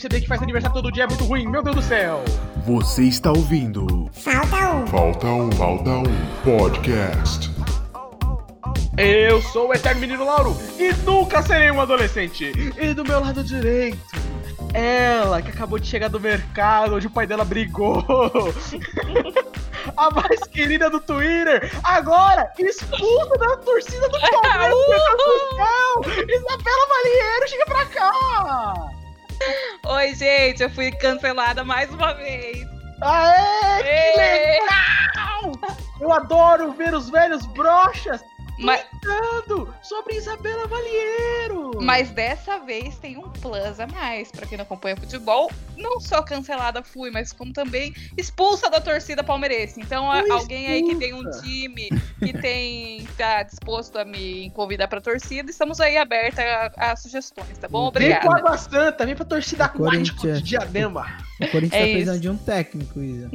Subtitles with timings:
[0.00, 2.24] perceber que faz aniversário todo dia é muito ruim, meu Deus do céu.
[2.64, 4.86] Você está ouvindo Falta um.
[4.86, 6.04] Falta um, Falta um
[6.42, 7.50] Podcast.
[8.96, 12.50] Eu sou o Eterno Menino Lauro e nunca serei um adolescente.
[12.78, 13.98] E do meu lado direito,
[14.72, 18.02] ela que acabou de chegar do mercado, onde o pai dela brigou.
[19.96, 24.70] A mais querida do Twitter, agora expulsa da torcida do Palmeiras.
[24.88, 26.24] meu Deus do céu!
[26.28, 28.99] Isabela Malheiro, chega pra cá!
[29.86, 32.66] Oi, gente, eu fui cancelada mais uma vez.
[33.02, 35.52] Aê, que legal!
[36.00, 38.22] Eu adoro ver os velhos brochas
[38.60, 38.84] Mas,
[39.82, 41.70] sobre Isabela Valieiro.
[41.82, 44.30] mas dessa vez tem um plus a mais.
[44.30, 49.24] Pra quem não acompanha futebol, não só cancelada fui, mas como também expulsa da torcida
[49.24, 49.80] palmeirense.
[49.80, 54.88] Então, a- alguém aí que tem um time que tem tá disposto a me convidar
[54.88, 56.42] pra torcida, estamos aí aberta
[56.76, 57.90] a, a sugestões, tá bom?
[57.90, 58.38] Vem com Obrigada.
[58.38, 60.38] Água Santa, vem pra torcida aquática Corinthians.
[60.42, 61.06] de Diadema.
[61.40, 63.30] O Corinthians É tá precisando de um técnico, Isa.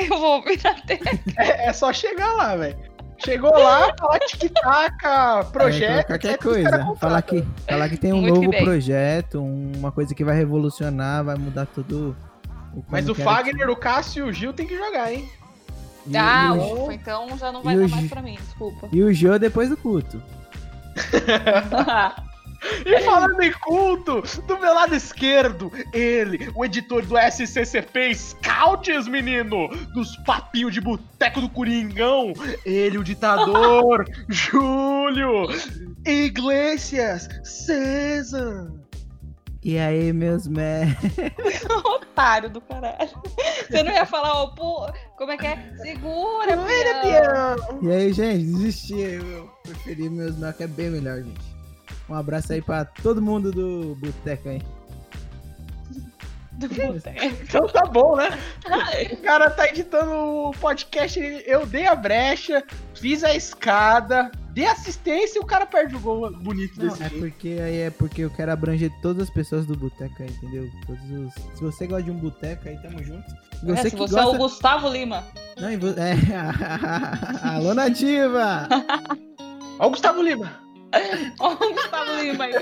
[0.00, 0.98] Eu vou virar até.
[1.36, 2.91] É, é só chegar lá, velho.
[3.24, 4.96] Chegou lá, falar tic-tac,
[5.52, 5.90] projeto.
[6.00, 6.52] É, qualquer caras
[6.84, 6.96] coisa.
[6.96, 11.36] Falar que, falar que tem um Muito novo projeto, uma coisa que vai revolucionar, vai
[11.36, 12.16] mudar tudo.
[12.74, 15.28] o Mas o que Fagner, o Cássio e o Gil tem que jogar, hein?
[16.06, 18.88] E, Ah, e, o, ufa, então já não vai dar mais Gi- pra mim, desculpa.
[18.92, 20.20] e o Jô depois do culto.
[22.84, 29.68] E falando em culto, do meu lado esquerdo, ele, o editor do SCCP Scouts, menino,
[29.92, 32.32] dos papinhos de boteco do Coringão,
[32.64, 35.46] ele, o ditador, Júlio,
[36.06, 38.72] Iglesias, César.
[39.64, 40.60] E aí, meus me...
[41.94, 43.10] Otário do caralho.
[43.68, 45.72] Você não ia falar, ó, pô, como é que é?
[45.76, 47.00] Segura, peão.
[47.00, 47.78] peão.
[47.82, 48.98] E aí, gente, desisti.
[48.98, 51.51] Eu preferi meus mel, que é bem melhor, gente.
[52.08, 54.62] Um abraço aí pra todo mundo do Boteco aí.
[56.52, 57.18] Do boteco.
[57.42, 58.28] Então tá bom, né?
[59.12, 62.62] O cara tá editando o podcast, eu dei a brecha,
[62.94, 67.08] fiz a escada, dei assistência e o cara perde o gol bonito Não, desse é
[67.08, 67.20] jeito.
[67.24, 70.70] porque aí é porque eu quero abranger todas as pessoas do boteco aí, entendeu?
[70.86, 71.34] Todos os...
[71.56, 73.24] Se você gosta de um boteco aí, tamo junto.
[73.64, 74.38] E É, Você se que você é o gosta.
[74.38, 75.24] Gustavo Lima.
[75.58, 76.14] Não, e vo- é...
[77.48, 78.68] Alô, Nativa!
[79.78, 80.60] Ó o Gustavo Lima.
[81.38, 82.54] Ó, o Gustavo Lima aí.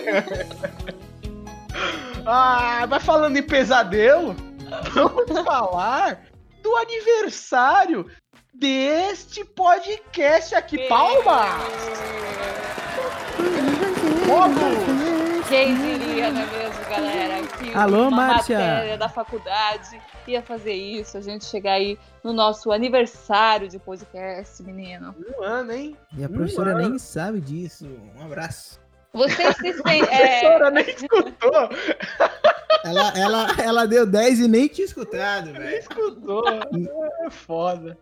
[2.26, 4.36] Ah, mas falando em pesadelo,
[4.92, 6.22] vamos falar
[6.62, 8.10] do aniversário
[8.52, 10.78] deste podcast aqui.
[10.86, 11.62] Palmas!
[14.26, 14.99] Vamos!
[15.50, 17.46] Quem diria, não é mesmo, galera?
[17.58, 18.56] Que Alô, uma Márcia.
[18.56, 24.62] matéria da faculdade ia fazer isso, a gente chegar aí no nosso aniversário de podcast,
[24.62, 25.12] menino.
[25.18, 25.96] Um ano, hein?
[26.16, 27.84] E a professora nem sabe disso.
[28.16, 28.79] Um abraço.
[29.12, 30.02] Vocês se sentem.
[30.02, 31.68] A professora É, nem escutou,
[32.84, 35.78] Ela, ela, ela deu 10 e nem tinha escutado, nem velho.
[35.78, 36.44] escutou.
[37.26, 37.98] É foda.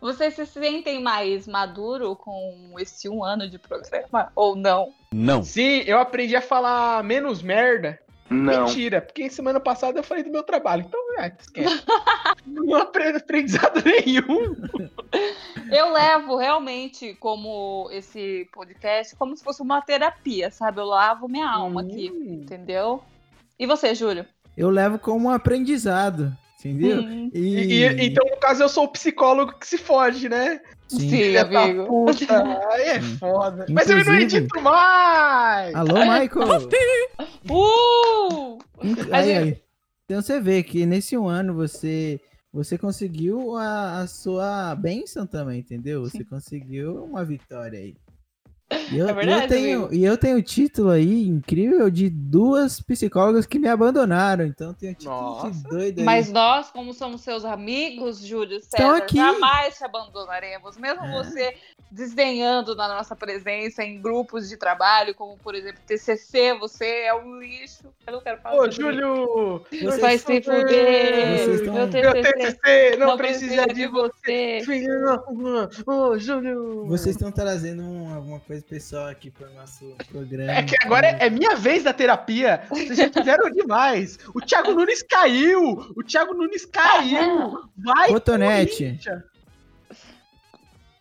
[0.00, 4.30] vocês se sentem mais maduro com esse um ano de programa?
[4.34, 4.92] Ou não?
[5.12, 5.42] Não.
[5.42, 7.98] Sim, eu aprendi a falar menos merda.
[8.28, 8.66] Não.
[8.66, 10.84] Mentira, porque semana passada eu falei do meu trabalho.
[10.86, 11.82] Então, é, esquece.
[12.46, 14.56] não aprendi aprendizado nenhum.
[15.70, 20.80] Eu levo realmente como esse podcast como se fosse uma terapia, sabe?
[20.80, 22.40] Eu lavo minha alma aqui, Hum.
[22.42, 23.02] entendeu?
[23.58, 24.26] E você, Júlio?
[24.56, 27.00] Eu levo como um aprendizado, entendeu?
[27.00, 27.40] Hum, E,
[27.84, 30.60] e- então, no caso, eu sou o psicólogo que se foge, né?
[30.88, 31.08] Sim.
[31.10, 31.86] sim, amigo.
[31.86, 32.26] puta.
[32.72, 33.66] Aí é foda.
[33.70, 35.74] Mas eu não Inclusive- edito mais!
[35.74, 36.68] Alô, Michael!
[37.50, 38.58] Uh!
[39.12, 39.62] Aí, aí.
[40.04, 42.20] Então você vê que nesse um ano você
[42.52, 46.02] você conseguiu a, a sua bênção também, entendeu?
[46.02, 47.94] Você conseguiu uma vitória aí.
[48.90, 49.94] E eu, É verdade, eu tenho, amigo.
[49.94, 54.44] e eu tenho o título aí incrível de duas psicólogas que me abandonaram.
[54.44, 55.50] Então eu tenho o título Nossa.
[55.52, 56.04] de doido aí.
[56.04, 59.16] Mas nós, como somos seus amigos, Júlio César, aqui.
[59.16, 60.76] jamais te abandonaremos.
[60.76, 61.12] Mesmo É.
[61.22, 61.54] você
[61.92, 67.38] desdenhando da nossa presença em grupos de trabalho, como por exemplo TCC, você é um
[67.38, 67.84] lixo.
[68.04, 69.62] Eu não quero falar Ô, Júlio!
[69.70, 71.62] Vocês- Vai se fuder.
[71.70, 71.88] Meu
[72.20, 74.60] TCC não, não precisa de você!
[74.64, 76.84] Filho, não, Ô, Júlio!
[76.86, 80.52] Vocês estão trazendo um- alguma coisa pessoal aqui para o nosso programa.
[80.52, 82.62] É que agora é, é minha vez da terapia.
[82.68, 84.18] Vocês já fizeram demais.
[84.34, 85.92] O Thiago Nunes caiu.
[85.96, 87.68] O Thiago Nunes caiu.
[87.76, 88.98] Vai, Cotonete.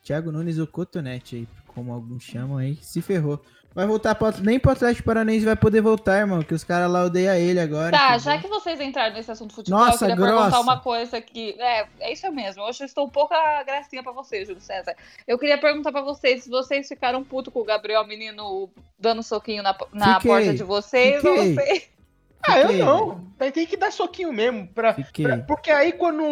[0.04, 1.48] Thiago Nunes, o cotonete aí.
[1.68, 3.42] como alguns chamam aí, se ferrou.
[3.76, 7.04] Vai voltar pra, nem pro Atlético Paranaense vai poder voltar, irmão, que os caras lá
[7.04, 7.92] odeiam ele agora.
[7.92, 8.20] Tá, entendeu?
[8.22, 10.60] já que vocês entraram nesse assunto futebol, Nossa, eu queria perguntar grossa.
[10.62, 11.56] uma coisa aqui.
[11.60, 12.64] É, é isso mesmo.
[12.64, 14.96] Hoje eu estou um pouco a gracinha pra vocês, Júlio César.
[15.28, 19.62] Eu queria perguntar pra vocês se vocês ficaram puto com o Gabriel Menino dando soquinho
[19.62, 20.32] na, na Fiquei.
[20.32, 21.54] porta de vocês ou Fiquei.
[21.56, 21.90] vocês.
[22.48, 23.26] Ah, eu não.
[23.38, 24.68] Tem tem que dar soquinho mesmo.
[24.68, 26.24] Pra, pra- porque aí quando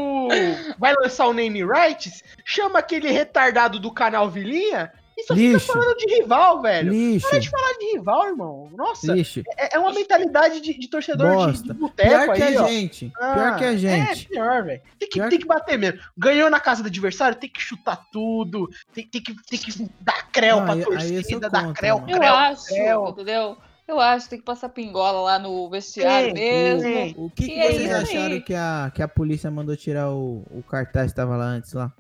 [0.80, 5.60] vai lançar o name rights, chama aquele retardado do canal Vilinha e só Lixo.
[5.60, 6.92] fica falando de rival, velho.
[6.92, 8.70] Lixo, Para de falar de rival, irmão.
[8.76, 9.42] Nossa, lixo.
[9.58, 11.74] é, é uma mentalidade de, de torcedor de, Bosta.
[11.74, 12.68] de boteco Pior que aí, a ó.
[12.68, 13.12] gente.
[13.20, 14.26] Ah, Pior que a gente.
[14.26, 14.82] É, pior, velho.
[15.00, 16.00] Tem que, Pior tem que bater mesmo.
[16.18, 18.70] Ganhou na casa do adversário, tem que chutar tudo.
[18.94, 21.64] Tem, tem que, tem que dar creu Não, pra aí- aí eu sou torcida, dar
[21.66, 22.12] contra, creu, mano.
[22.12, 23.08] Eu creu, acho, creu.
[23.10, 23.58] entendeu?
[23.86, 27.26] Eu acho que tem que passar pingola lá no vestiário Tem, mesmo.
[27.26, 28.02] O que, que E é vocês isso aí.
[28.18, 31.74] acharam que a, que a polícia mandou tirar o, o cartaz que tava lá antes
[31.74, 31.92] lá?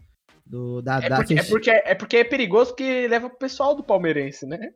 [0.54, 3.40] Do, da, É da- porque, é, vocês- porque, é porque é perigoso que leva pro
[3.40, 4.70] pessoal do palmeirense, né?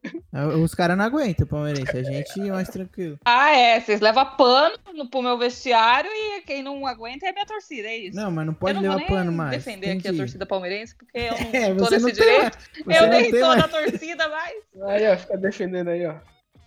[0.63, 3.19] Os caras não aguentam o palmeirense, a gente é mais tranquilo.
[3.23, 3.79] Ah, é.
[3.79, 7.87] Vocês levam pano no, pro meu vestiário e quem não aguenta é a minha torcida,
[7.89, 8.17] é isso.
[8.17, 9.51] Não, mas não eu pode não vou levar nem pano mais.
[9.51, 12.57] defender tem aqui a torcida palmeirense, porque eu não É, tô nesse não direito.
[12.83, 12.99] mais.
[13.01, 13.61] eu nem não sou mais.
[13.61, 14.55] da torcida mais.
[14.87, 16.15] Aí, ó, fica defendendo aí, ó.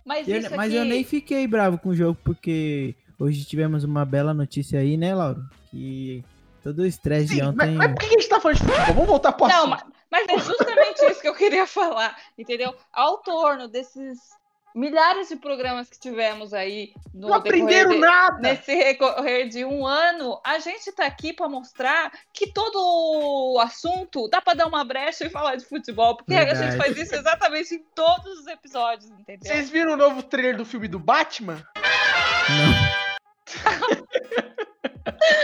[0.05, 0.75] Mas Eu- isso mas aqui...
[0.77, 5.13] eu nem fiquei bravo com o jogo, porque hoje tivemos uma bela notícia aí, né,
[5.13, 5.41] Lauro?
[5.69, 6.23] Que
[6.63, 7.75] todo o estresse de Sim, mas, ontem.
[7.75, 8.85] mas por que a gente tá falando de futebol?
[8.93, 9.93] Vamos voltar pro Não, assunto.
[10.09, 12.75] mas, mas é justamente isso que eu queria falar, entendeu?
[12.93, 14.17] Ao torno desses
[14.73, 18.39] milhares de programas que tivemos aí no Não aprenderam decorrer de- nada.
[18.39, 22.77] Nesse recorrer de um ano, a gente tá aqui pra mostrar que todo
[23.53, 26.71] o assunto dá pra dar uma brecha e falar de futebol, porque a Verdade.
[26.71, 29.51] gente faz isso exatamente em todos os episódios, entendeu?
[29.51, 31.61] Vocês viram o novo trailer do filme do Batman?
[32.47, 32.91] Não,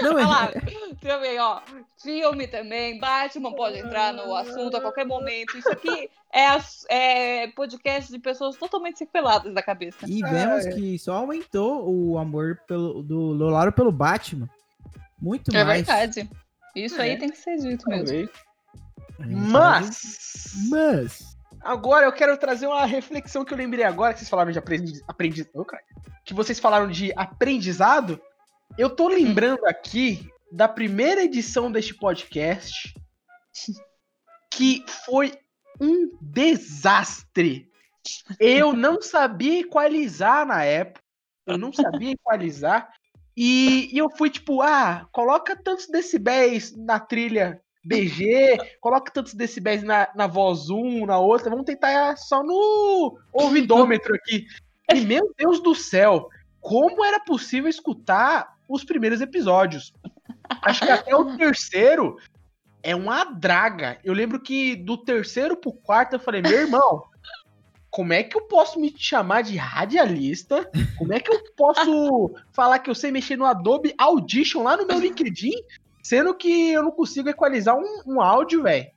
[0.02, 1.62] Olha não lá, é- também, ó,
[2.02, 5.58] filme também, Batman pode entrar no assunto a qualquer momento.
[5.58, 6.46] Isso aqui é,
[6.90, 10.06] é podcast de pessoas totalmente sequeladas da cabeça.
[10.08, 10.72] E vemos é.
[10.72, 14.50] que só aumentou o amor pelo, do Lauro pelo Batman.
[15.20, 15.86] Muito É mais.
[15.86, 16.30] verdade.
[16.76, 17.18] Isso aí É.
[17.18, 18.08] tem que ser dito mesmo.
[18.08, 18.32] Gente
[19.52, 20.68] fala Mas.
[20.70, 21.38] Mas.
[21.62, 25.04] Agora eu quero trazer uma reflexão que eu lembrei agora, que vocês falaram de aprendiz...
[25.08, 25.50] aprendiz...
[25.54, 25.84] Ô, cara.
[26.24, 28.22] Que vocês falaram de aprendizado.
[28.76, 32.94] Eu tô lembrando aqui da primeira edição deste podcast,
[34.52, 35.34] que foi
[35.80, 37.70] um desastre.
[38.40, 41.02] Eu não sabia equalizar na época.
[41.46, 42.92] Eu não sabia equalizar.
[43.36, 49.84] E, e eu fui tipo, ah, coloca tantos decibéis na trilha BG, coloca tantos decibéis
[49.84, 54.46] na, na voz 1, na outra, vamos tentar só no ouvidômetro aqui.
[54.94, 56.30] E meu Deus do céu,
[56.60, 59.94] como era possível escutar os primeiros episódios?
[60.62, 62.18] Acho que até o terceiro
[62.84, 63.98] é uma draga.
[64.04, 67.04] Eu lembro que do terceiro pro quarto eu falei, meu irmão,
[67.90, 70.70] como é que eu posso me chamar de radialista?
[70.98, 74.86] Como é que eu posso falar que eu sei mexer no Adobe Audition lá no
[74.86, 75.54] meu LinkedIn,
[76.04, 78.88] sendo que eu não consigo equalizar um, um áudio, velho?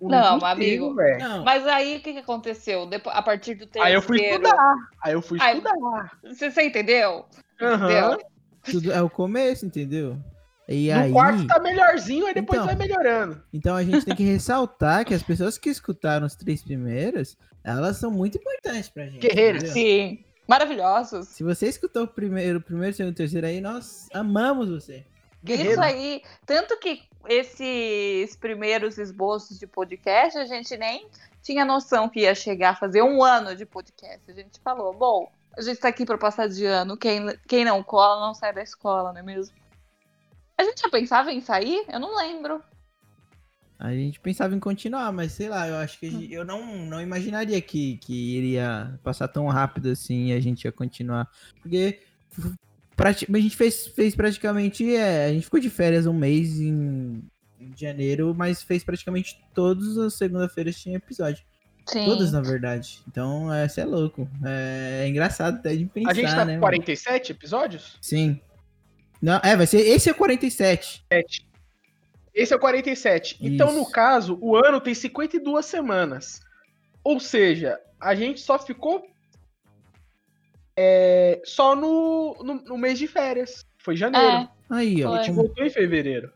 [0.00, 0.94] Não, amigo.
[1.18, 2.86] Não, Mas aí o que, que aconteceu?
[2.86, 3.86] Depois, a partir do terceiro.
[3.86, 4.74] Aí eu fui estudar.
[5.02, 6.18] Aí eu fui Aí- estudar.
[6.24, 7.24] Você, você entendeu?
[7.60, 7.90] Aham.
[7.90, 8.33] Entendeu?
[8.64, 10.16] Tudo é o começo, entendeu?
[10.68, 12.66] E No aí, quarto tá melhorzinho, aí depois Então.
[12.66, 13.42] vai melhorando.
[13.52, 17.98] então a gente tem que ressaltar que as pessoas que escutaram os três primeiros, elas
[17.98, 19.20] são muito importantes pra gente.
[19.20, 19.62] Guerreiras.
[19.64, 19.74] entendeu?
[19.74, 20.24] Sim.
[20.48, 21.28] Maravilhosos.
[21.28, 25.04] Se você escutou o primeiro, o primeiro, segundo, terceiro aí, nós amamos você.
[25.42, 25.72] Guerreiro.
[25.72, 31.06] Isso aí, tanto que esses primeiros esboços de podcast, a gente nem
[31.42, 34.20] tinha noção que ia chegar a fazer um ano de podcast.
[34.30, 37.82] A gente falou, bom, a gente tá aqui pra passar de ano, quem, quem não
[37.82, 39.54] cola não sai da escola, não é mesmo?
[40.56, 41.84] A gente já pensava em sair?
[41.88, 42.62] Eu não lembro.
[43.78, 47.00] A gente pensava em continuar, mas sei lá, eu acho que gente- eu não, não
[47.00, 51.28] imaginaria que, que iria passar tão rápido assim e a gente ia continuar.
[51.60, 52.00] Porque
[52.98, 54.94] a gente fez, fez praticamente.
[54.94, 57.22] É, a gente ficou de férias um mês em,
[57.60, 61.44] em janeiro, mas fez praticamente todas as segunda-feiras tinha episódio.
[61.86, 62.04] Sim.
[62.06, 63.00] Todas, na verdade.
[63.06, 64.28] Então, é, você é louco.
[64.44, 66.54] É, é engraçado até de pensar, A gente tá né?
[66.54, 66.60] com mano?
[66.60, 67.98] 47 episódios?
[68.00, 68.40] Sim.
[69.20, 69.80] Não, é, vai ser.
[69.80, 71.04] Esse é 47.
[72.34, 73.38] Esse é o 47.
[73.40, 73.90] Então, no Isso.
[73.90, 76.40] caso, o ano tem 52 semanas.
[77.02, 79.06] Ou seja, a gente só ficou
[80.76, 83.64] é, só no, no, no mês de férias.
[83.78, 84.26] Foi janeiro.
[84.26, 85.10] É, Aí, ó.
[85.10, 85.18] Foi.
[85.18, 86.32] A gente voltou em fevereiro.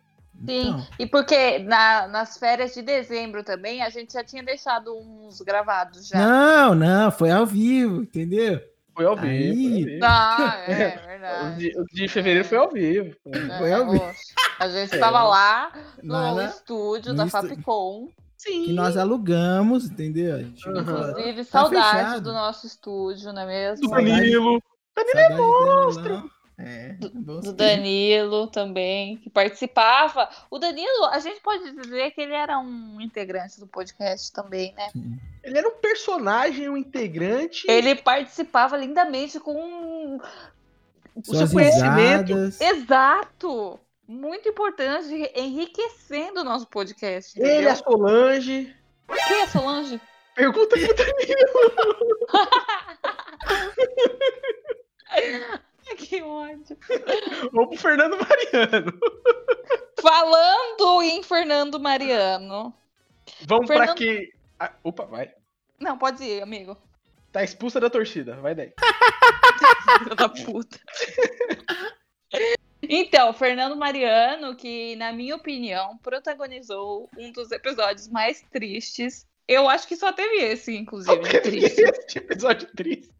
[0.47, 0.69] Sim.
[0.69, 5.41] Então, E porque na- nas férias de dezembro também, a gente já tinha deixado uns
[5.41, 6.19] gravados já.
[6.19, 8.61] Não, não, foi ao vivo, entendeu?
[8.95, 9.53] Foi ao Aí.
[9.53, 9.55] vivo.
[9.55, 10.05] foi ao vivo.
[10.05, 11.57] Ah, é O verdade.
[11.59, 13.17] de, o de fevereiro foi ao vivo.
[13.59, 14.11] Foi ao vivo.
[14.59, 17.49] A gente estava lá no Lá na- estúdio no da estúdio.
[17.57, 18.65] Fapcom Sim.
[18.65, 20.35] que nós alugamos, entendeu?
[20.35, 22.21] A gente falou, Inclusive, Tá saudade fechado.
[22.23, 23.89] do nosso estúdio, não é mesmo?
[23.89, 24.61] Do Danilo.
[24.97, 26.31] Saudade é monstro.
[26.59, 27.53] É, Do tempos.
[27.55, 30.29] Danilo também, que participava.
[30.51, 34.91] O Danilo, a gente pode dizer que ele era um integrante do podcast também, né?
[35.43, 37.65] Ele era um personagem, um integrante.
[37.71, 40.19] Ele participava lindamente com.
[41.17, 42.35] o seu conhecimento.
[42.35, 42.61] risadas.
[42.61, 43.79] Exato!
[44.07, 47.39] Muito importante, enriquecendo o nosso podcast.
[47.39, 47.71] Ele, Entendeu?
[47.71, 48.75] a Solange.
[49.29, 50.01] Quem é Solange?
[50.35, 51.59] Pergunta pro Danilo.
[55.97, 56.77] Que ódio.
[57.53, 58.93] Ou pro Fernando Mariano.
[60.01, 62.75] Falando em Fernando Mariano.
[63.47, 64.33] Vamos pra Fernando- que.
[64.59, 65.33] Ah, opa, vai.
[65.79, 66.77] Não, pode ir, amigo.
[67.33, 68.37] Tá expulsa da torcida.
[68.37, 68.73] Vai daí.
[69.99, 70.79] Filho da puta.
[72.83, 79.27] Então, Fernando Mariano, que, na minha opinião, protagonizou um dos episódios mais tristes.
[79.47, 81.81] Eu acho que só teve esse, inclusive, triste.
[81.81, 83.11] Esse episódio triste.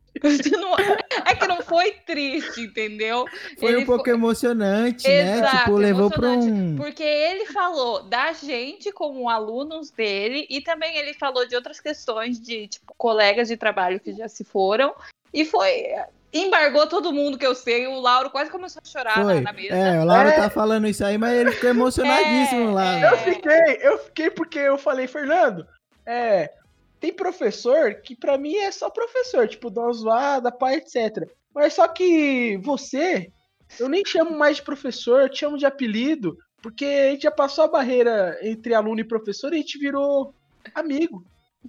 [0.59, 0.77] Não-
[1.25, 3.25] é que não foi triste, entendeu?
[3.59, 5.39] Foi Ele um pouco emocionante, né?
[5.39, 6.47] Exato, Tipo, levou emocionante.
[6.51, 6.77] um.
[6.77, 12.41] Porque ele falou da gente como alunos dele e também ele falou de outras questões
[12.41, 14.95] de tipo colegas de trabalho que já se foram
[15.33, 15.87] e foi
[16.33, 17.87] embargou todo mundo que eu sei.
[17.87, 19.41] O Lauro quase começou a chorar na, Foi.
[19.41, 19.75] na mesa.
[19.75, 20.33] É, o Lauro É.
[20.37, 22.99] tá falando isso aí, mas ele ficou emocionadíssimo É, lá.
[22.99, 23.13] é.
[23.13, 25.67] Eu fiquei, eu fiquei porque eu falei, Fernando,
[26.05, 26.53] é.
[27.01, 31.29] Tem professor que pra mim é só professor, tipo, dá uma zoada, pá, etc.
[31.55, 33.31] Mas só que você,
[33.79, 37.31] eu nem chamo mais de professor, eu te chamo de apelido, porque a gente já
[37.31, 40.35] passou a barreira entre aluno e professor e a gente virou
[40.75, 41.25] amigo.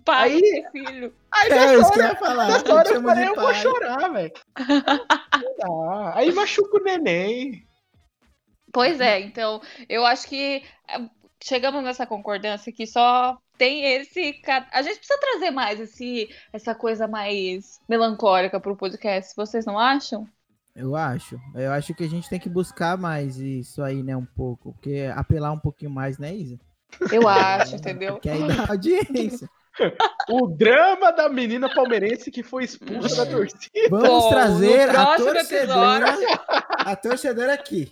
[0.05, 1.13] Pai Aí- e filho.
[1.31, 2.47] Aí É, nessa isso que eu hora, ia falar.
[2.47, 3.55] nessa hora eu falei, eu vou pai.
[3.55, 4.31] chorar, velho.
[5.57, 6.13] Dá.
[6.15, 7.63] Aí machuca o neném.
[8.71, 10.63] Pois é, então eu acho que
[11.43, 14.41] chegamos nessa concordância que só tem esse.
[14.71, 20.27] A gente precisa trazer mais esse, essa coisa mais melancólica pro podcast, vocês não acham?
[20.75, 21.39] Eu acho.
[21.55, 24.15] Eu acho que a gente tem que buscar mais isso aí, né?
[24.15, 24.73] Um pouco.
[24.73, 26.59] Porque apelar um pouquinho mais, né, Isa?
[27.11, 28.13] Eu acho, entendeu?
[28.13, 29.49] Porque aí dá audiência.
[30.29, 33.89] O drama da menina palmeirense que foi expulsa da torcida.
[33.89, 36.05] Vamos Bom, trazer a próximo torcedora,
[36.79, 37.89] a torcedora aqui.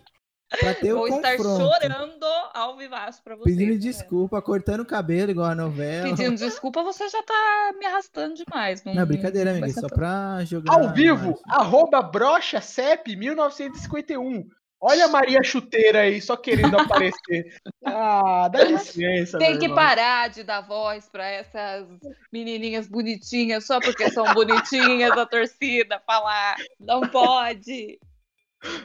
[0.50, 1.60] Pra ter o Vou estar confronto.
[1.62, 3.56] chorando ao vivaço pra vocês.
[3.56, 3.80] Pedindo né?
[3.80, 6.08] desculpa, cortando o cabelo igual a novela.
[6.10, 8.82] Pedindo desculpa, você já tá me arrastando demais.
[8.84, 9.72] Não, Não, brincadeira, amiga.
[9.74, 10.74] Só pra jogar.
[10.74, 14.48] Ao vivo, arroba brocha CEP 1951.
[14.80, 17.60] Olha a Maria Chuteira aí, só querendo aparecer.
[17.84, 19.40] Ah, dá licença.
[19.40, 19.76] Tem meu que irmão.
[19.76, 21.88] parar de dar voz pra essas
[22.32, 26.56] menininhas bonitinhas só porque são bonitinhas da torcida falar.
[26.80, 28.00] Não pode.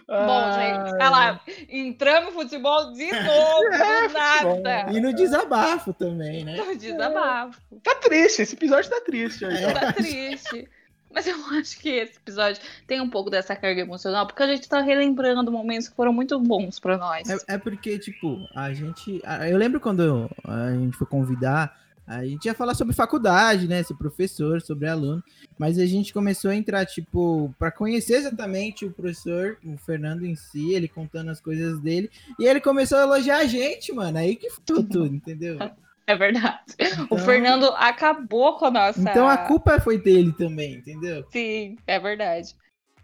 [0.07, 1.41] Bom, gente, tá lá.
[1.69, 4.09] Entramos no futebol de novo, É,
[4.43, 4.93] do nada.
[4.93, 6.57] E no desabafo também, né?
[6.57, 7.61] No desabafo.
[7.83, 9.45] Tá triste, esse episódio tá triste.
[9.45, 9.65] hoje.
[9.65, 9.73] É.
[9.73, 10.69] Tá triste.
[11.13, 14.69] Mas eu acho que esse episódio tem um pouco dessa carga emocional, porque a gente
[14.69, 17.29] tá relembrando momentos que foram muito bons pra nós.
[17.29, 19.21] É, é porque, tipo, a gente.
[19.49, 23.83] Eu lembro quando a gente foi convidar, a gente ia falar sobre faculdade, né?
[23.83, 25.23] Sobre professor, sobre aluno.
[25.59, 30.35] Mas a gente começou a entrar, tipo, pra conhecer exatamente o professor, o Fernando em
[30.35, 32.11] si, ele contando as coisas dele.
[32.39, 34.19] E ele começou a elogiar a gente, mano.
[34.19, 35.59] Aí que ficou tudo, entendeu?
[36.07, 36.61] É verdade.
[37.09, 39.01] O Então- Fernando acabou com a nossa.
[39.01, 41.25] Então a culpa foi dele também, entendeu?
[41.31, 42.57] Sim, é verdade.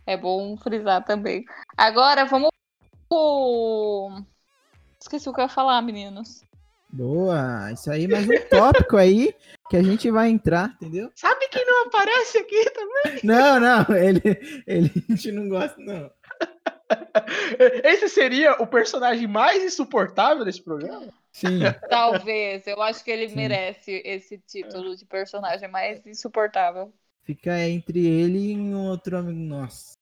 [0.05, 1.45] É bom frisar também.
[1.77, 2.49] Agora vamos.
[5.01, 6.43] Esqueci o que eu ia falar, meninos.
[6.91, 9.35] Boa, isso aí, mais um tópico aí
[9.69, 11.11] que a gente vai entrar, entendeu?
[11.15, 13.21] Sabe quem não aparece aqui também?
[13.23, 16.11] Não, não, ele, ele a gente não gosta, não.
[17.85, 21.13] Esse seria o personagem mais insuportável desse programa?
[21.31, 21.61] Sim.
[21.89, 22.67] Talvez.
[22.67, 23.37] Eu acho que ele Sim.
[23.37, 26.93] merece esse título de personagem mais insuportável.
[27.29, 29.99] Fica entre ele e um outro amigo nosso.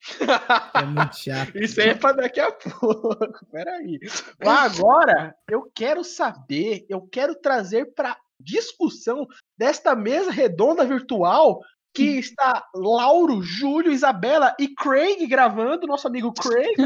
[0.73, 1.59] É muito chato.
[1.59, 3.19] Isso aí é pra daqui a pouco.
[3.51, 3.99] Peraí.
[4.39, 9.27] Mas agora, eu quero saber, eu quero trazer pra discussão
[9.59, 11.61] desta mesa redonda virtual
[11.93, 16.77] que está Lauro, Júlio, Isabela e Craig gravando, nosso amigo Craig.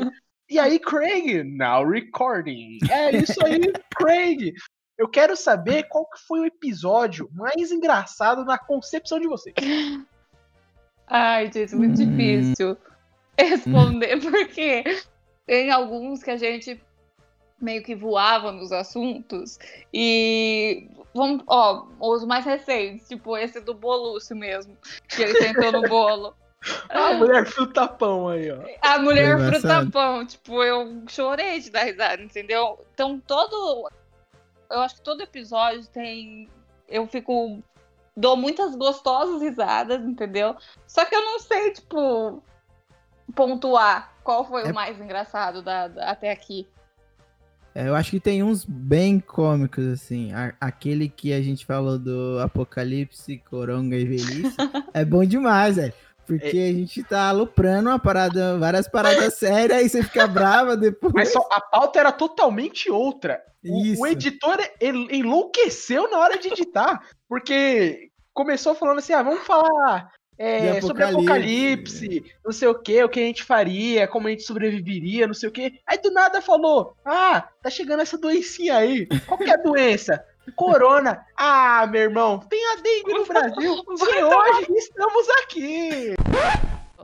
[0.49, 2.79] E aí, Craig, now recording.
[2.91, 3.61] É isso aí,
[3.95, 4.55] Craig.
[4.97, 9.55] Eu quero saber qual que foi o episódio mais engraçado na concepção de vocês.
[11.11, 12.07] Ai, gente, muito Hum.
[12.17, 12.79] difícil
[13.37, 14.85] responder, porque
[15.47, 16.81] tem alguns que a gente
[17.61, 19.59] meio que voava nos assuntos.
[19.93, 24.77] E vamos, ó, os mais recentes, tipo esse do Bolúcio mesmo,
[25.09, 26.35] que ele sentou no bolo.
[26.91, 28.59] A mulher fruta pão aí, ó.
[28.83, 32.79] A mulher fruta pão, tipo, eu chorei de dar risada, entendeu?
[32.93, 33.89] Então todo.
[34.71, 36.49] Eu acho que todo episódio tem
[36.87, 37.63] eu fico.
[38.21, 40.55] Dou muitas gostosas risadas, entendeu?
[40.87, 42.43] Só que eu não sei, tipo,
[43.35, 46.69] pontuar qual foi É- o mais engraçado da, da- até aqui.
[47.75, 50.33] É, eu acho que tem uns bem cômicos, assim.
[50.35, 54.57] A- aquele que a gente falou do Apocalipse, Coronga e Velhice.
[54.93, 55.95] é bom demais, velho.
[56.27, 56.69] Porque É.
[56.69, 61.13] a gente tá aloprando uma parada, várias paradas sérias, aí você fica brava depois.
[61.15, 63.41] Mas só, a pauta era totalmente outra.
[63.65, 68.10] O, o editor en- enlouqueceu na hora de editar, porque
[68.41, 72.07] começou falando assim: ah, vamos falar é, De sobre apocalipse.
[72.07, 75.35] apocalipse, não sei o que, o que a gente faria, como a gente sobreviveria, não
[75.35, 75.79] sei o que.
[75.87, 79.07] Aí do nada falou: ah, tá chegando essa doencinha aí.
[79.27, 80.25] Qual que é a doença?
[80.57, 81.25] Corona.
[81.43, 83.75] Ah, meu irmão, tem a dengue no Brasil.
[83.75, 86.15] E hoje estamos aqui.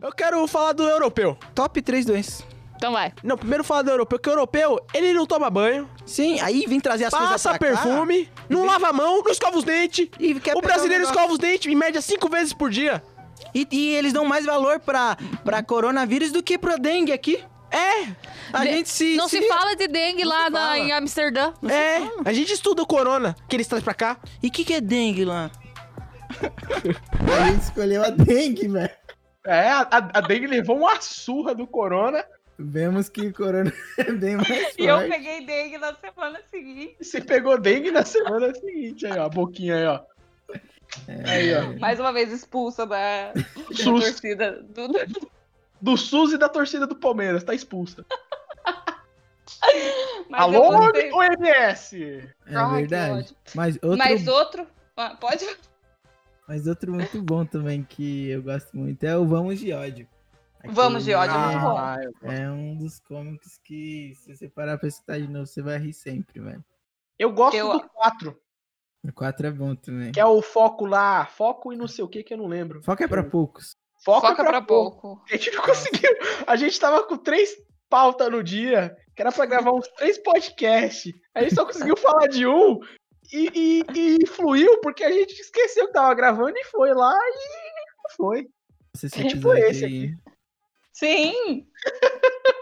[0.02, 1.38] Eu quero falar do europeu.
[1.54, 2.55] Top 3 doenças.
[2.76, 3.12] Então vai.
[3.22, 6.78] Não, primeiro falar do europeu, porque o europeu, ele não toma banho, Sim, aí vem
[6.78, 10.08] trazer as coisas passa pra cá perfume, não lava a mão, não escova os dentes.
[10.20, 11.14] e quer O pegar brasileiro um negócio.
[11.20, 13.02] escova os dentes em média cinco vezes por dia.
[13.54, 17.42] E, e eles dão mais valor pra, pra coronavírus do que pra dengue aqui.
[17.70, 18.04] É,
[18.52, 19.16] A De- gente se.
[19.16, 20.78] Não se fala de dengue lá se na- fala.
[20.78, 21.52] em Amsterdã.
[21.68, 21.96] é.
[22.24, 24.18] A gente estuda o corona, que eles trazem pra cá.
[24.42, 25.50] E o que, que é dengue lá?
[27.40, 28.90] A gente escolheu a dengue, velho.
[29.46, 32.24] É, a, a dengue levou uma surra do Corona.
[32.58, 34.74] Vemos que o Corona é bem mais forte.
[34.82, 36.96] E eu peguei dengue na semana seguinte.
[37.00, 40.00] Você pegou dengue na semana seguinte, aí, ó, a boquinha aí, ó.
[41.26, 41.78] Aí, ó.
[41.78, 44.62] Mais uma vez expulsa da, da torcida.
[44.62, 44.88] Do,
[45.80, 48.04] do- SUS e da torcida do Palmeiras, tá expulsa.
[50.30, 51.12] mas Alô, gostei.
[51.12, 51.96] OMS!
[52.46, 53.36] É que verdade.
[53.54, 54.66] Mas outro, Mas outro.
[54.96, 55.46] ah, Pode.
[56.48, 60.08] mas outro muito bom também que eu gosto muito é o Vamos de Ódio.
[60.70, 62.30] Vamos de ódio, é muito bom.
[62.32, 65.92] É um dos cômicos que, se você parar pra escutar de novo, você vai rir
[65.92, 66.64] sempre, velho.
[67.18, 68.38] eu gosto Eu- do 4,
[69.04, 70.12] O 4 é bom também.
[70.12, 72.82] que é o foco lá, foco e não sei o que que eu não lembro.
[72.82, 73.76] Foca é pra poucos.
[74.04, 75.00] Foco Foca é pra, pra pouco.
[75.00, 75.22] pouco.
[75.26, 76.10] A gente não conseguiu.
[76.46, 77.50] A gente tava com três
[77.88, 81.12] pautas no dia, que era pra gravar uns três podcasts.
[81.34, 82.78] A gente só conseguiu falar de um
[83.32, 88.14] e, e, e fluiu, porque a gente esqueceu que tava gravando e foi lá e
[88.16, 88.46] foi.
[88.96, 90.14] Esse Foi episódio esse aí.
[90.96, 91.68] Sim!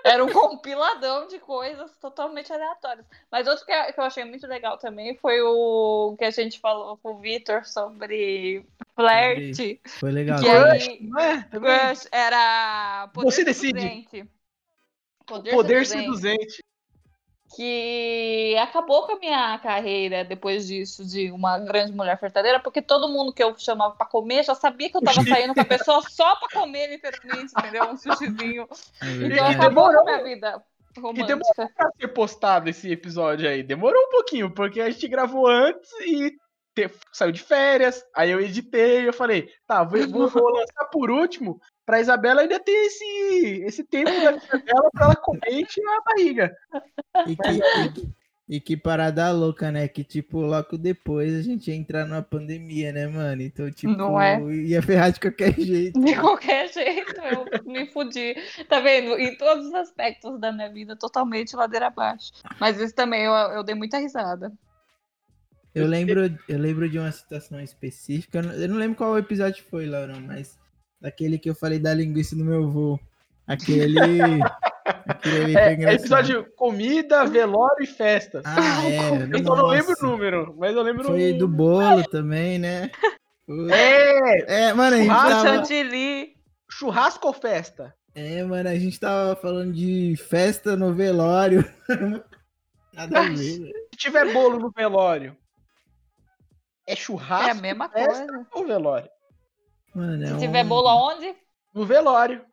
[0.04, 3.06] Era um compiladão de coisas totalmente aleatórias.
[3.30, 6.58] Mas outro que eu que eu achei muito legal também foi o que a gente
[6.58, 8.66] falou com o Vitor sobre
[8.96, 9.80] flerte.
[9.86, 10.40] Foi legal.
[10.40, 11.92] Que aí Não é?
[12.10, 13.80] Era poder Você decide.
[13.80, 14.28] seduzente.
[15.24, 16.02] Poder, Poder seduzente.
[16.02, 16.64] seduzente.
[17.54, 23.08] Que acabou com a minha carreira depois disso, de uma grande mulher fartadeira, porque todo
[23.08, 26.02] mundo que eu chamava pra comer já sabia que eu tava saindo com a pessoa
[26.08, 27.84] só pra comer, literalmente, entendeu?
[27.90, 28.68] Um sushizinho.
[29.02, 29.56] É Então verdade.
[29.56, 30.04] acabou com a Demorou.
[30.04, 30.62] minha vida
[30.96, 31.26] E romântica.
[31.26, 33.62] demorou pra ser postado esse episódio aí.
[33.62, 36.30] Demorou um pouquinho, porque a gente gravou antes e
[36.74, 38.04] te- saiu de férias.
[38.14, 42.58] Aí eu editei, eu falei, tá, vou, vou- vou lançar por último, pra Isabela ainda
[42.60, 46.56] ter esse, esse tempo da vida dela pra ela comer e tirar a barriga.
[47.26, 48.14] E que, e que-
[48.46, 49.88] e que parada louca, né?
[49.88, 53.40] Que, tipo, logo depois a gente ia entrar numa pandemia, né, mano?
[53.40, 54.38] Então, tipo, Não é?
[54.52, 55.98] ia ferrar de qualquer jeito.
[55.98, 58.34] De qualquer jeito, eu me fudi.
[58.68, 59.18] Tá vendo?
[59.18, 62.32] Em todos os aspectos da minha vida, totalmente ladeira abaixo.
[62.60, 64.52] Mas isso também eu, eu dei muita risada.
[65.74, 68.38] Eu lembro, eu lembro de uma situação específica.
[68.38, 70.58] Eu não, eu não lembro qual episódio foi, Laurão, mas
[71.04, 72.98] daquele que eu falei da linguiça do meu avô.
[73.46, 73.98] Aquele.
[75.06, 78.42] aquele ali foi É, é episódio comida, velório e festas.
[78.46, 79.28] Ah, é.
[79.30, 80.06] eu só não lembro o nossa.
[80.06, 81.38] número, mas eu lembro Foi o...
[81.38, 82.90] do bolo também, né?
[83.70, 85.48] É, É, mano, a gente tava.
[85.48, 86.34] chantilly.
[86.70, 87.94] churrasco ou festa?
[88.14, 91.70] É, mano, a gente tava falando de festa no velório.
[92.94, 93.36] Nada a ver.
[93.36, 95.36] Se tiver bolo no velório,
[96.86, 98.46] é churrasco É a mesma festa coisa.
[98.52, 99.10] ou velório?
[99.94, 101.34] Mano, é Se um- tiver bolo aonde?
[101.74, 102.44] No velório.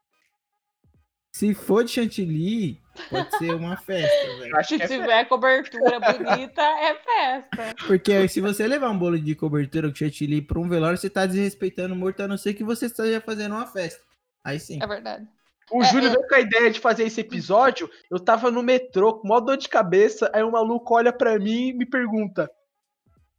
[1.33, 2.77] Se for de chantilly,
[3.09, 4.55] pode ser uma festa, velho.
[4.57, 5.01] Acho Se que é festa.
[5.03, 7.75] tiver cobertura bonita, é festa.
[7.87, 11.25] Porque se você levar um bolo de cobertura com chantilly pra um velório, você tá
[11.25, 14.01] desrespeitando o morto, a não ser que você esteja fazendo uma festa.
[14.43, 14.79] Aí sim.
[14.81, 15.25] É verdade.
[15.71, 16.11] O É, Júlio é.
[16.11, 17.89] veio com a ideia de fazer esse episódio.
[18.09, 20.29] Eu tava no metrô com maior dor de cabeça.
[20.33, 22.51] Aí o maluco olha pra mim e me pergunta: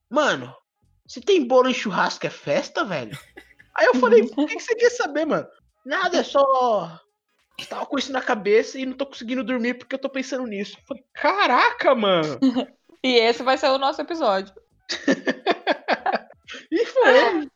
[0.08, 0.54] Mano,
[1.06, 3.18] se tem bolo em churrasco é festa, velho?
[3.74, 5.48] Aí eu falei: O que, que você quer saber, mano?
[5.84, 7.00] Nada, é só.
[7.68, 10.76] Tava com isso na cabeça e não tô conseguindo dormir porque eu tô pensando nisso.
[10.78, 12.38] Eu falei: Caraca, mano!
[13.04, 14.54] E esse vai ser o nosso episódio.
[16.70, 17.48] E foi.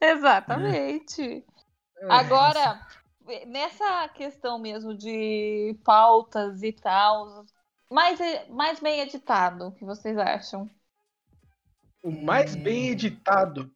[0.00, 1.44] Exatamente.
[2.08, 2.80] Agora,
[3.46, 7.44] nessa questão mesmo de pautas e tal,
[7.90, 10.68] mais, mais bem editado, o que vocês acham?
[12.02, 12.62] O mais Hum.
[12.62, 13.70] bem editado.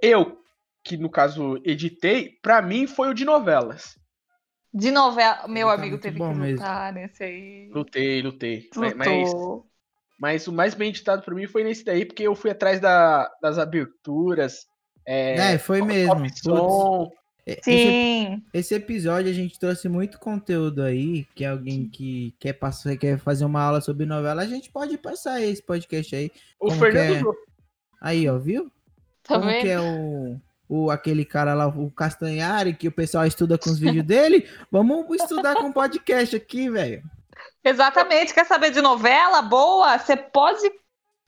[0.00, 0.40] Eu,
[0.86, 3.98] que no caso editei, pra mim foi o de novelas.
[4.72, 6.58] De novela, meu tá amigo teve bom que mesmo.
[6.58, 7.68] lutar nesse aí.
[7.72, 8.68] Lutei, lutei.
[8.94, 9.32] Mas,
[10.18, 13.30] mas, o mais bem editado pra mim foi nesse daí, porque eu fui atrás da-
[13.42, 14.66] das aberturas.
[15.04, 16.26] É, É, foi mesmo.
[16.42, 17.10] som.
[17.46, 18.42] esse, Sim.
[18.52, 23.18] esse episódio a gente trouxe muito conteúdo aí, que é alguém que quer, passar, quer
[23.18, 26.30] fazer uma aula sobre novela, a gente pode passar esse podcast aí.
[26.60, 27.34] O Fernando é?
[28.00, 28.70] Aí, ó, viu?
[29.22, 29.62] Tá Como vendo?
[29.62, 33.78] que é o, o aquele cara lá, o Castanhari, que o pessoal estuda com os
[33.78, 34.48] vídeos dele?
[34.70, 37.02] Vamos estudar com podcast aqui, velho.
[37.64, 38.32] Exatamente.
[38.34, 39.98] Quer saber de novela boa?
[39.98, 40.70] Você pode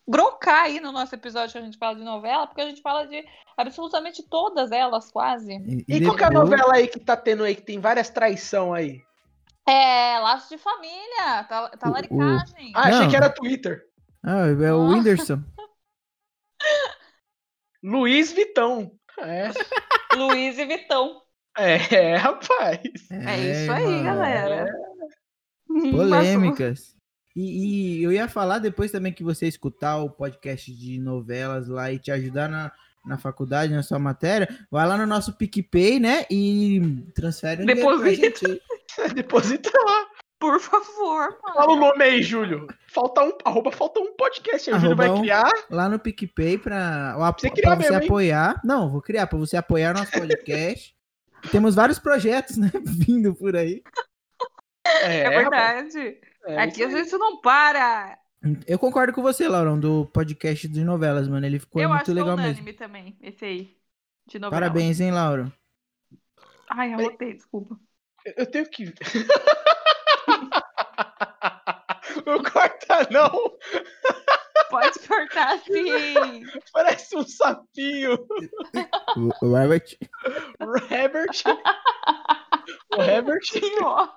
[0.07, 3.07] brocar aí no nosso episódio que a gente fala de novela, porque a gente fala
[3.07, 3.23] de
[3.57, 5.53] absolutamente todas elas, quase.
[5.87, 8.09] E, E qual que é a novela aí que tá tendo aí, que tem várias
[8.09, 9.03] traição aí?
[9.69, 12.73] É, Laços de Família, tá, tá O- laricagem.
[12.75, 13.11] Ah, achei Não.
[13.11, 13.85] que era Twitter.
[14.25, 14.89] Ah, é o.
[14.89, 15.43] Whindersson.
[17.83, 18.93] Luiz Vitão.
[19.21, 19.51] É,
[20.17, 21.23] Luiz e Vitão.
[21.57, 22.81] é, rapaz.
[23.11, 24.05] É, isso aí, mano.
[24.05, 24.67] galera.
[25.91, 26.97] Polêmicas.
[27.37, 31.93] E, e eu ia falar depois também que você escutar o podcast de novelas lá
[31.93, 32.73] e te ajudar na,
[33.07, 36.25] na faculdade, na sua matéria, vai lá no nosso PicPay, né?
[36.31, 36.81] E
[37.15, 38.59] transfere Deposita.
[39.15, 40.07] Deposita lá.
[40.39, 41.81] Por favor, Fala o mano.
[41.91, 42.69] nome aí, Júlio.
[42.87, 44.77] Falta um, arroba, falta um podcast aí.
[44.77, 45.51] O Júlio vai um- criar.
[45.69, 48.05] lá no PicPay pra, Você pra criar você mesmo, hein?
[48.07, 48.61] apoiar.
[48.65, 50.95] Não, vou criar pra você apoiar nosso podcast.
[51.51, 52.71] Temos vários projetos, né?
[52.87, 53.83] Vindo por aí.
[54.87, 56.19] É, É verdade.
[56.47, 56.91] é Aqui aí.
[56.93, 58.17] gente não para.
[58.67, 61.45] Eu concordo com você, Laurão, do podcast de novelas, mano.
[61.45, 62.79] Ele ficou Eu muito acho legal unânime mesmo.
[62.79, 63.77] também, esse aí.
[64.29, 64.61] De novela.
[64.63, 65.53] Parabéns, hein, Lauro?
[66.71, 67.77] Ai, arrotei, desculpa.
[68.37, 68.93] Eu tenho que.
[72.27, 73.31] Não corta, não.
[74.71, 76.45] Pode cortar sim.
[76.73, 78.19] Parece um sapinho.
[79.17, 79.97] O, o Robert.
[80.61, 81.43] O Herbert.
[82.95, 83.41] O Herbert.
[83.83, 84.09] Ó.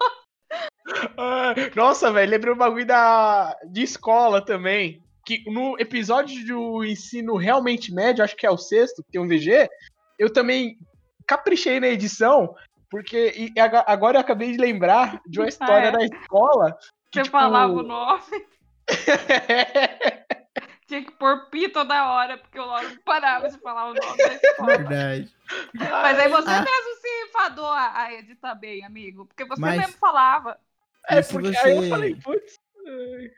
[1.17, 3.55] Ah, Nossa, velho, lembrei um bagulho da...
[3.71, 5.01] de escola também.
[5.25, 9.27] Que no episódio do ensino realmente médio, acho que é o sexto, que tem um
[9.27, 9.69] VG,
[10.17, 10.75] eu também
[11.27, 12.53] caprichei na edição,
[12.91, 13.53] porque e
[13.87, 15.91] agora eu acabei de lembrar de uma história é?
[15.91, 16.77] da escola.
[17.09, 18.21] que, Você tipo, falava o nome.
[20.87, 24.17] Tinha que pôr pi toda hora, porque o Lauro não parava de falar o nome
[24.17, 24.67] da escola.
[24.77, 25.33] Verdade.
[25.73, 26.61] Mas aí você Ah.
[26.61, 29.25] mesmo se enfadou a, a editar bem, amigo.
[29.25, 30.57] Porque você Mas- mesmo falava.
[31.07, 32.59] É, porque você- aí eu falei, putz.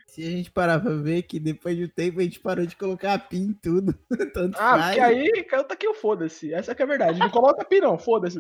[0.08, 2.76] Se a gente parar pra ver que depois de um tempo a gente parou de
[2.76, 3.94] colocar PIN em tudo.
[4.34, 4.86] Tanto Ah, faz.
[4.88, 6.52] porque aí canta que eu foda-se.
[6.54, 7.20] Essa que é a verdade.
[7.20, 8.40] Não coloca pi, não, foda-se.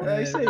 [0.00, 0.46] É isso aí.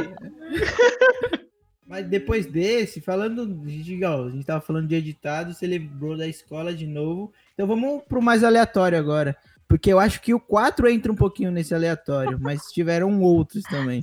[1.87, 3.62] Mas depois desse, falando.
[3.64, 7.32] A gente, ó, a gente tava falando de editado, você lembrou da escola de novo.
[7.54, 9.37] Então vamos pro mais aleatório agora.
[9.66, 14.02] Porque eu acho que o 4 entra um pouquinho nesse aleatório, mas tiveram outros também.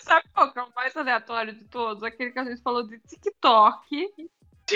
[0.00, 2.02] Sabe qual que é o mais aleatório de todos?
[2.02, 4.10] Aquele que a gente falou de TikTok.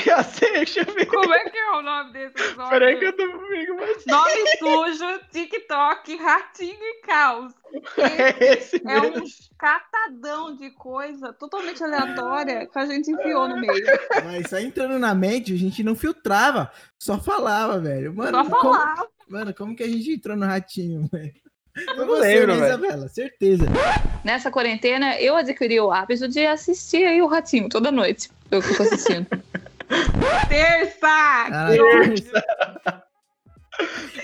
[0.04, 1.06] Eu ver.
[1.06, 2.70] Como é que é o nome desse episódio?
[2.70, 7.52] Peraí que eu tô comigo, mas Nome sujo, TikTok, ratinho e caos.
[7.98, 9.24] é esse É mesmo.
[9.24, 9.28] um
[9.58, 13.72] catadão de coisa totalmente aleatória que a gente enfiou no meio.
[14.24, 18.14] Mas só entrando na mente, a gente não filtrava, só falava, velho.
[18.14, 19.06] Mano, Só como- falar.
[19.28, 21.32] mano, como que a gente entrou no ratinho, velho?
[21.84, 22.66] Foi não você, lembro, né.
[22.68, 23.08] Isabela?
[23.08, 23.66] Certeza.
[24.24, 28.30] Nessa quarentena, eu adquiri o hábito de assistir aí o Ratinho toda noite.
[28.50, 29.26] Eu fico assistindo.
[30.48, 31.06] Terça!
[31.06, 32.20] Ah, Deus.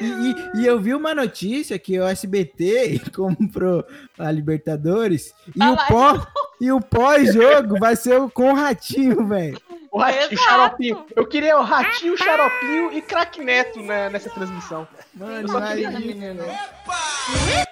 [0.00, 3.84] E, e- e eu vi uma notícia que o SBT comprou
[4.18, 5.86] a Libertadores e Ah o lá.
[5.86, 6.26] pó
[6.60, 9.60] e o pós-jogo vai ser o- com o ratinho, velho.
[9.90, 10.42] O ratinho, Exato.
[10.42, 11.06] xaropinho.
[11.14, 14.88] Eu queria o ratinho, o xaropinho e craque neto né, nessa transmissão.
[15.14, 16.58] Mano, Eu só queria- imagina, né?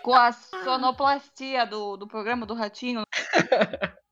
[0.03, 3.03] Com a sonoplastia do, do programa do Ratinho.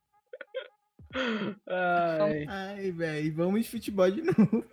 [1.15, 2.47] Ai.
[2.49, 4.65] Ai, velho, vamos de futebol de novo.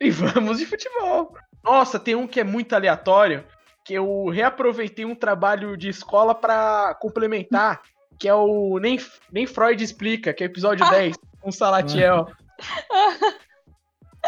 [0.00, 1.34] E vamos de futebol.
[1.62, 3.44] Nossa, tem um que é muito aleatório,
[3.84, 7.82] que eu reaproveitei um trabalho de escola pra complementar,
[8.18, 8.98] que é o Nem,
[9.32, 10.90] Nem Freud Explica, que é o episódio Ah.
[10.90, 12.28] 10, com Salatiel.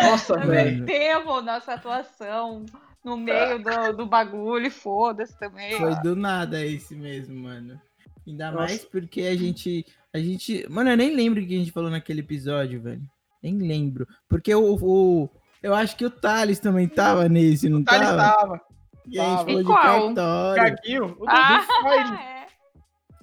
[0.01, 0.85] Nossa, velho.
[0.85, 2.67] Temos nossa atuação
[3.03, 5.79] no meio do, do bagulho, e foda-se também.
[5.79, 7.81] Foi do nada esse mesmo, mano.
[8.27, 8.57] Ainda Nossa.
[8.65, 9.87] mais porque a gente.
[10.13, 10.67] A gente.
[10.69, 13.03] Mano, eu nem lembro o que a gente falou naquele episódio, velho.
[13.43, 14.07] Nem lembro.
[14.29, 14.75] Porque o.
[14.81, 15.31] o-
[15.63, 18.23] eu acho que o Thales também tava nesse, não Thales tava?
[18.37, 18.61] tava.
[19.07, 19.45] E a gente tava.
[19.45, 20.15] falou E de qual?
[20.15, 20.63] cartório.
[20.63, 22.15] Gaguinho, o Ah, Freud.
[22.23, 22.37] é.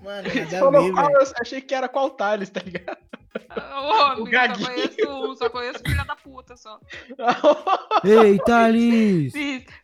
[0.04, 2.98] Mano, falou qual, eu achei que era qual Thales, tá ligado?
[3.58, 4.66] Ô, amigo, Gaguinho.
[4.66, 6.80] só conheço um, só conheço filha da puta só.
[8.04, 9.34] Ei, Thales!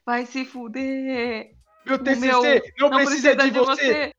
[0.06, 1.52] Vai se fuder.
[1.86, 2.42] Meu TCC meu,
[2.80, 4.12] não, Não precisa, de, você.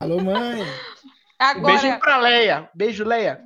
[0.00, 0.60] Alô, mãe!
[1.56, 2.70] Um beijo Agora, pra Leia.
[2.74, 3.40] Beijo, Leia.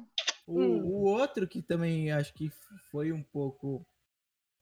[0.47, 0.81] O, Hum.
[0.85, 2.51] o outro que também acho que
[2.91, 3.87] foi um pouco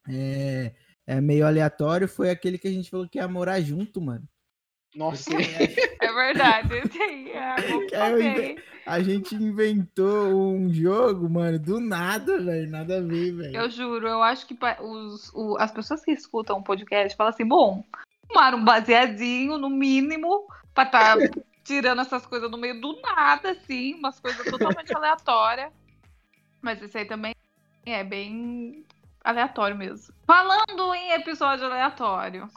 [0.09, 0.72] é,
[1.07, 4.25] é meio aleatório foi aquele que a gente falou que ia morar junto, mano.
[4.96, 6.75] Nossa, é verdade.
[6.75, 8.57] Esse aí, é.
[8.87, 12.70] A gente inventou um jogo, mano, do nada, velho.
[12.70, 13.57] Nada a ver, velho.
[13.57, 17.44] Eu juro, eu acho que os, o- as pessoas que escutam o podcast falam assim,
[17.44, 17.85] bom,
[18.29, 21.16] tomar um baseadinho, no mínimo, pra tá
[21.66, 25.72] tirando essas coisas no meio do nada, assim, umas coisas totalmente aleatórias.
[26.62, 27.35] Mas esse aí também
[27.85, 28.85] é bem
[29.22, 30.14] aleatório mesmo.
[30.26, 32.48] Falando em episódio aleatório,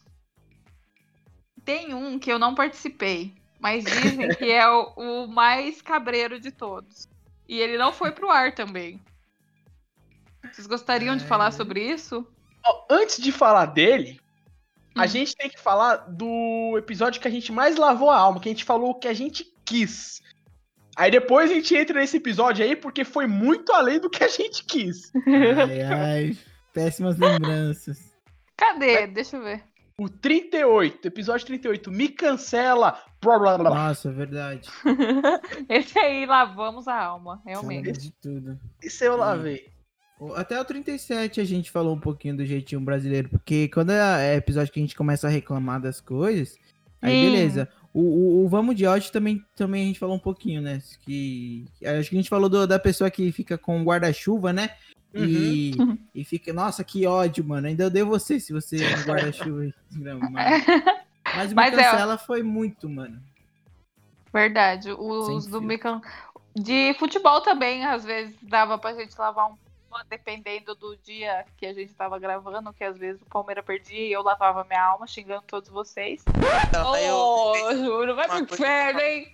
[1.65, 6.51] tem um que eu não participei, mas dizem que é o, o mais cabreiro de
[6.51, 7.07] todos.
[7.47, 9.01] E ele não foi pro ar também.
[10.51, 11.51] Vocês gostariam de falar É.
[11.51, 12.25] sobre isso?
[12.89, 14.19] Antes de falar dele,
[14.99, 18.49] a gente tem que falar do episódio que a gente mais lavou a alma, que
[18.49, 20.21] a gente falou o que a gente quis.
[20.95, 24.27] Aí depois a gente entra nesse episódio aí, porque foi muito além do que a
[24.27, 25.11] gente quis.
[25.25, 26.37] Ai, ai.
[26.73, 28.11] Péssimas lembranças.
[28.57, 29.07] Cadê?
[29.07, 29.63] Deixa eu ver.
[29.97, 33.01] O 38, episódio 38, me cancela.
[33.21, 33.87] Blá, blá, blá, blá.
[33.87, 34.69] Nossa, é verdade.
[35.67, 37.85] Esse aí lavamos a alma, realmente.
[37.85, 38.59] Falamos de tudo.
[38.81, 39.69] Esse eu lavei.
[40.19, 44.35] O- Até o 37 a gente falou um pouquinho do jeitinho brasileiro, porque quando é
[44.35, 46.57] episódio que a gente começa a reclamar das coisas,
[47.01, 47.31] aí Sim.
[47.31, 47.69] beleza.
[47.93, 50.81] O, o- o Vamos de áudio também, também a gente falou um pouquinho, né?
[51.01, 51.65] Que,
[51.99, 54.71] acho que a gente falou do- da pessoa que fica com guarda-chuva, né?
[55.13, 55.71] E,
[56.13, 57.65] e fica, nossa, que ódio, mano.
[57.67, 59.63] Ainda eu dei você se você é um guarda-chuva.
[61.35, 63.19] Mas, o Mas é, cancela foi muito, mano.
[64.33, 64.91] Verdade.
[64.91, 65.61] Os Sem do.
[65.61, 66.01] Mican...
[66.55, 69.55] De futebol também, às vezes, dava pra gente lavar um
[70.09, 74.11] dependendo do dia que a gente tava gravando, que às vezes o Palmeiras perdia e
[74.11, 76.23] eu lavava minha alma, xingando todos vocês.
[76.85, 79.31] Ô, juro, vai pro inferno, hein?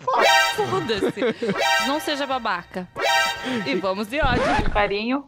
[0.00, 1.86] Foda-se.
[1.86, 2.88] Não seja babaca.
[3.66, 4.64] E vamos de ódio.
[4.64, 5.24] de carinho.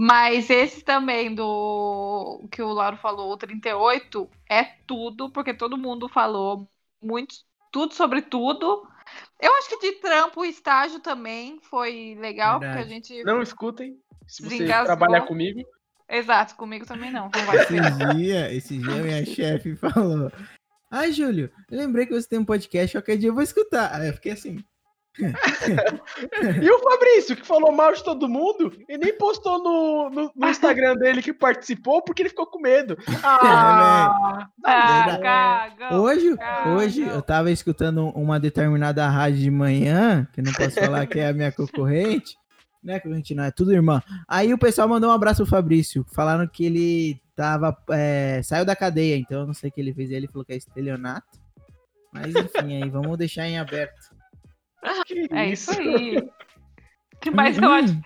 [0.00, 6.08] Mas esse também do que o Lauro falou, o 38, é tudo, porque todo mundo
[6.08, 6.68] falou
[7.02, 7.34] muito,
[7.72, 8.86] tudo sobre tudo.
[9.40, 12.90] Eu acho que de trampo e estágio também foi legal, porque a Verdade.
[12.94, 13.24] gente.
[13.24, 13.98] Não escutem.
[14.28, 14.86] Se você Desengasgou.
[14.96, 15.62] trabalhar comigo.
[16.08, 17.30] Exato, comigo também não.
[17.34, 20.30] não vai Esse dia, esse dia minha chefe falou:
[20.90, 23.92] Ai, Júlio, lembrei que você tem um podcast, qualquer dia eu vou escutar.
[23.94, 24.58] Aí eu fiquei assim.
[26.62, 30.46] E o Fabrício, que falou mal de todo mundo, e nem postou no, no, no
[30.48, 32.96] Instagram dele que participou, porque ele ficou com medo.
[33.24, 35.22] Ah, Ah, Verdade.
[35.76, 36.00] cagão.
[36.02, 40.72] Hoje, Ah, hoje eu tava escutando uma determinada rádio de manhã, que eu não posso
[40.78, 42.36] falar que é a minha concorrente,
[42.82, 43.00] né?
[43.00, 44.02] Concorrente não, é tudo irmã.
[44.26, 48.74] Aí o pessoal mandou um abraço pro Fabrício, falaram que ele tava, é, saiu da
[48.76, 51.38] cadeia, então eu não sei o que ele fez, ele falou que é estelionato.
[52.12, 54.10] Mas enfim, aí vamos deixar em aberto.
[55.06, 56.16] que É isso aí.
[57.34, 58.00] Mas eu um, acho.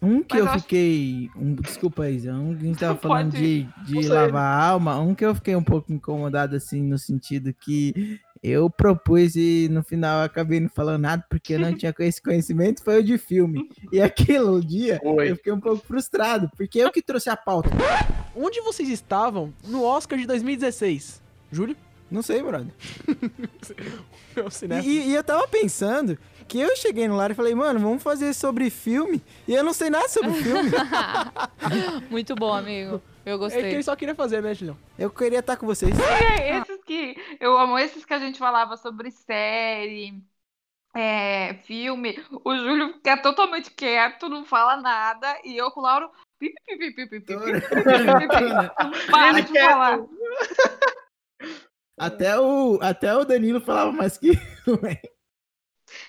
[0.00, 1.28] Um que eu eu acho- fiquei.
[1.36, 2.32] Um, desculpa, Isa.
[2.34, 4.98] Um que a gente tava falando de, de lavar a alma.
[5.00, 9.82] Um que eu fiquei um pouco incomodado, assim, no sentido que eu propus e no
[9.82, 12.82] final eu acabei não falando nada porque eu não tinha esse conhecimento.
[12.84, 13.70] Foi o de filme.
[13.90, 15.30] E aquele dia Foi.
[15.30, 17.70] eu fiquei um pouco frustrado, porque eu que trouxe a pauta.
[18.36, 21.22] Onde vocês estavam no Oscar de 2016?
[21.50, 21.74] Júlio?
[22.10, 22.68] Não sei, brother.
[24.36, 28.02] Meu E, e eu tava pensando que eu cheguei no lar e falei, mano, vamos
[28.02, 29.22] fazer sobre filme.
[29.48, 30.70] E eu não sei nada sobre filme.
[32.10, 33.00] Muito bom, amigo.
[33.24, 33.64] Eu É que gostei.
[33.72, 34.76] ele só queria fazer, né, Julião?
[34.98, 35.98] Eu queria estar com vocês.
[35.98, 40.22] É, esses que eu amo esses que a gente falava sobre série,
[40.94, 42.16] é, filme.
[42.44, 46.10] O Júlio fica totalmente quieto, não fala nada, e eu com o Lauro.
[49.10, 49.98] Para de falar.
[51.98, 54.32] Até o, até o Danilo falava mais que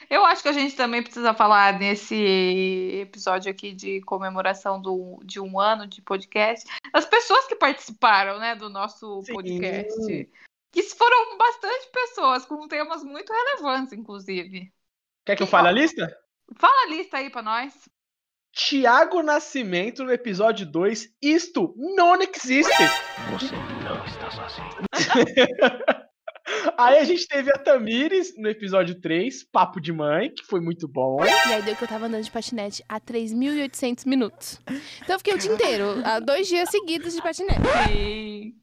[0.09, 5.39] Eu acho que a gente também precisa falar nesse episódio aqui de comemoração do, de
[5.39, 6.67] um ano de podcast.
[6.93, 9.33] As pessoas que participaram, né, do nosso Sim.
[9.33, 10.29] podcast.
[10.75, 14.73] Que foram bastante pessoas, com temas muito relevantes, inclusive.
[15.25, 16.13] Quer que eu fale a lista?
[16.57, 17.73] Fala a lista aí pra nós.
[18.51, 21.15] Tiago Nascimento no episódio 2.
[21.21, 22.73] Isto não existe.
[23.31, 24.75] Você não está sozinho.
[26.77, 30.87] Aí a gente teve a Tamires no episódio 3, Papo de Mãe, que foi muito
[30.87, 31.17] bom.
[31.23, 34.61] E aí deu que eu tava andando de patinete há 3.800 minutos.
[35.01, 37.61] Então eu fiquei o dia inteiro, há dois dias seguidos de patinete.
[37.91, 38.53] E...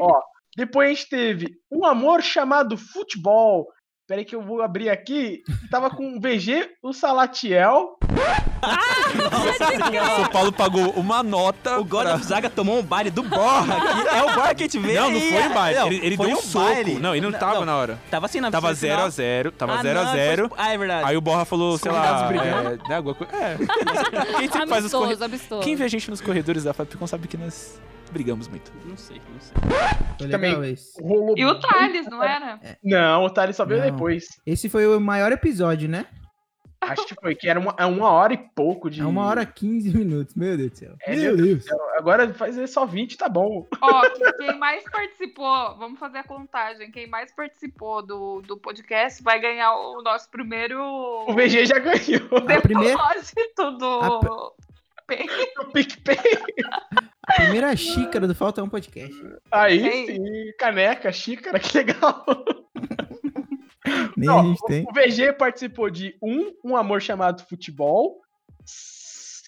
[0.00, 0.22] Ó,
[0.56, 3.66] depois a gente teve Um Amor Chamado Futebol,
[4.06, 5.42] Peraí que eu vou abrir aqui.
[5.70, 7.96] Tava com o VG, o Salatiel.
[8.62, 11.78] O São Paulo pagou uma nota.
[11.78, 13.76] O God of Zaga tomou um baile do Borra.
[13.76, 14.08] aqui.
[14.16, 15.78] É o Borra que a gente vê Não, não foi um baile.
[15.78, 16.64] Não, ele ele deu um, um soco.
[16.64, 16.94] baile.
[16.94, 17.98] Não, ele não tava na hora.
[18.10, 19.08] Tava assim na Tava no final.
[19.08, 20.36] 0x0, tava Ah, 0x0.
[20.38, 21.08] não, foi- Ah, é verdade.
[21.08, 22.30] Aí o Borra falou, sei lá.
[22.32, 23.32] É, né, alguma coisa.
[23.34, 23.56] É.
[24.38, 25.24] Quem sempre faz os Amistoso, corre...
[25.24, 25.62] amistoso.
[25.62, 27.80] Quem vê a gente nos corredores da Fapcom sabe que nós
[28.12, 28.70] brigamos muito.
[28.86, 29.54] Não sei, não sei.
[30.18, 30.76] Foi Também.
[31.00, 32.58] Rolou E o Thales, não era?
[32.84, 33.90] Não, o Thales só veio Não.
[33.90, 34.24] depois.
[34.46, 36.06] Esse foi o maior episódio, né?
[36.82, 39.00] Acho que foi, que era uma, é uma hora e pouco de.
[39.00, 40.34] É uma hora e 15 minutos.
[40.34, 40.94] Meu Deus do céu.
[41.02, 41.64] É, Meu Deus.
[41.96, 43.66] Agora fazer só 20 tá bom.
[43.80, 44.02] Ó,
[44.38, 46.90] quem mais participou, vamos fazer a contagem.
[46.90, 52.28] Quem mais participou do, do podcast vai ganhar o nosso primeiro O VG já ganhou.
[52.52, 54.52] A primeira, depósito do.
[55.60, 56.16] O PicPay.
[57.28, 59.14] a primeira xícara do Falta um Podcast.
[59.50, 60.06] Aí Ei.
[60.06, 62.24] sim, caneca, xícara, que legal.
[64.16, 64.84] Nem Ó, a gente o- tem.
[64.88, 68.20] O VG participou de um, Um Amor Chamado Futebol,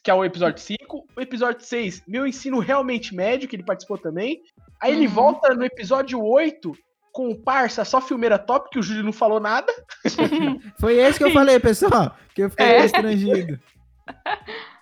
[0.02, 1.06] que é o episódio 5.
[1.16, 4.40] O episódio 6, Meu Ensino Realmente Médio, que ele participou também.
[4.80, 5.12] Aí ele Uhum.
[5.14, 6.72] volta no episódio 8
[7.12, 9.72] com o Parça, só filmeira top, que o Júlio não falou nada.
[10.80, 12.14] Foi esse que eu falei, pessoal.
[12.34, 12.82] Que eu fiquei É.
[12.82, 13.60] constrangido.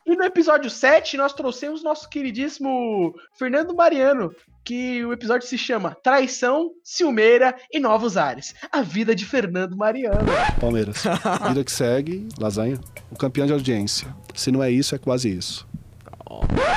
[0.05, 4.35] E no episódio 7, nós trouxemos nosso queridíssimo Fernando Mariano,
[4.65, 8.55] que o episódio se chama Traição, Ciumeira e Novos Ares.
[8.71, 10.27] A vida de Fernando Mariano.
[10.61, 11.03] Palmeiras.
[11.49, 12.79] Vida que segue, lasanha.
[13.11, 14.15] O campeão de audiência.
[14.35, 15.67] Se não é isso, é quase isso.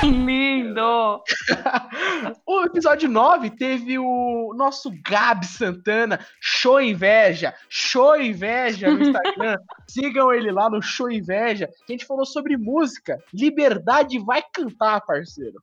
[0.02, 1.22] Lindo!
[2.46, 9.58] O episódio 9 teve o nosso Gabi Santana, Show Inveja, Show Inveja no Instagram.
[9.86, 13.18] Sigam ele lá no Show Inveja, que a gente falou sobre música.
[13.34, 15.60] Liberdade vai cantar, parceiro.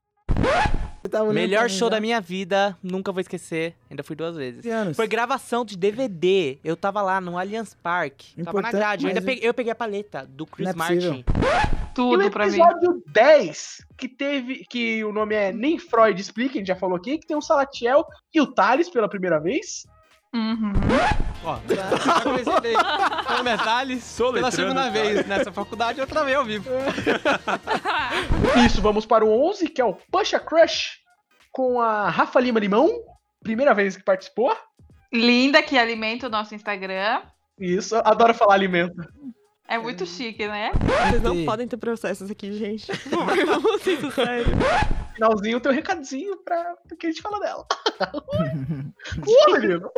[1.34, 3.76] Melhor show da minha vida, nunca vou esquecer.
[3.90, 4.62] Ainda fui duas vezes.
[4.62, 4.96] 15 anos.
[4.98, 6.60] Foi gravação de DVD.
[6.64, 8.36] Eu tava lá no Allianz Parque.
[8.44, 9.04] Tava na Importante, grade.
[9.06, 11.14] Eu, ainda mas- peguei, eu peguei a paleta do Chris é possível.
[11.14, 11.26] Martin.
[11.32, 12.54] O Tudo pra mim.
[12.54, 14.66] episódio 10, que teve.
[14.70, 17.42] Que o nome é Nem Freud Explica, a gente já falou aqui, que tem o
[17.42, 19.86] Salatiel e o Thales pela primeira vez.
[20.34, 20.74] Uhum.
[21.46, 22.74] Ó, já comecei
[23.30, 24.92] Meu Metales, pela segunda cara.
[24.92, 26.68] vez nessa faculdade, outra vez ao vivo.
[28.66, 30.98] Isso, vamos para o 11, que é o Puxa Crush,
[31.52, 32.90] com a Rafa Lima Limão.
[33.44, 34.56] Primeira vez que participou.
[35.14, 37.22] Linda que alimenta o nosso Instagram.
[37.60, 38.96] Isso, adoro falar alimento.
[39.68, 40.72] É muito chique, né?
[41.08, 41.46] Vocês não Sim.
[41.46, 42.92] podem ter processos aqui, gente.
[43.46, 44.48] Vamos ser sinceros.
[45.14, 47.66] Finalzinho tem um recadinho pra do que a gente fala dela.
[49.54, 49.90] Menino.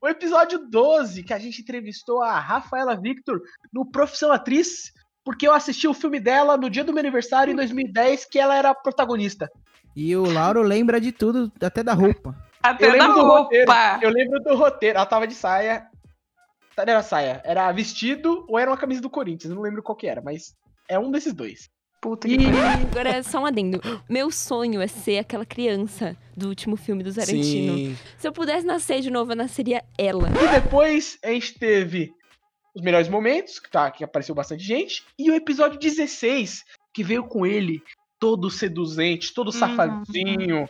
[0.00, 3.40] o episódio 12, que a gente entrevistou a Rafaela Victor
[3.72, 4.92] no Profissão Atriz,
[5.24, 8.56] porque eu assisti o filme dela no dia do meu aniversário em 2010, que ela
[8.56, 9.50] era a protagonista.
[9.94, 12.34] E o Lauro lembra de tudo, até da roupa.
[12.62, 13.70] Até Eu lembro do roteiro.
[13.70, 13.98] roupa.
[14.00, 14.96] Eu lembro do roteiro.
[14.96, 15.86] Ela tava de saia.
[16.76, 19.96] Não era saia, era vestido ou era uma camisa do Corinthians, eu não lembro qual
[19.96, 20.54] que era, mas
[20.88, 21.70] é um desses dois.
[22.00, 22.88] Puta E que pariu.
[22.90, 23.80] Agora é só um adendo.
[24.08, 27.76] Meu sonho é ser aquela criança do último filme do Tarantino.
[27.76, 27.96] Sim.
[28.18, 30.28] Se eu pudesse nascer de novo, eu nasceria ela.
[30.28, 32.12] E depois a gente teve
[32.74, 37.22] os melhores momentos, que, tá, que apareceu bastante gente, e o episódio 16, que veio
[37.22, 37.80] com ele
[38.18, 39.52] todo seduzente, todo
[40.50, 40.66] Uhum.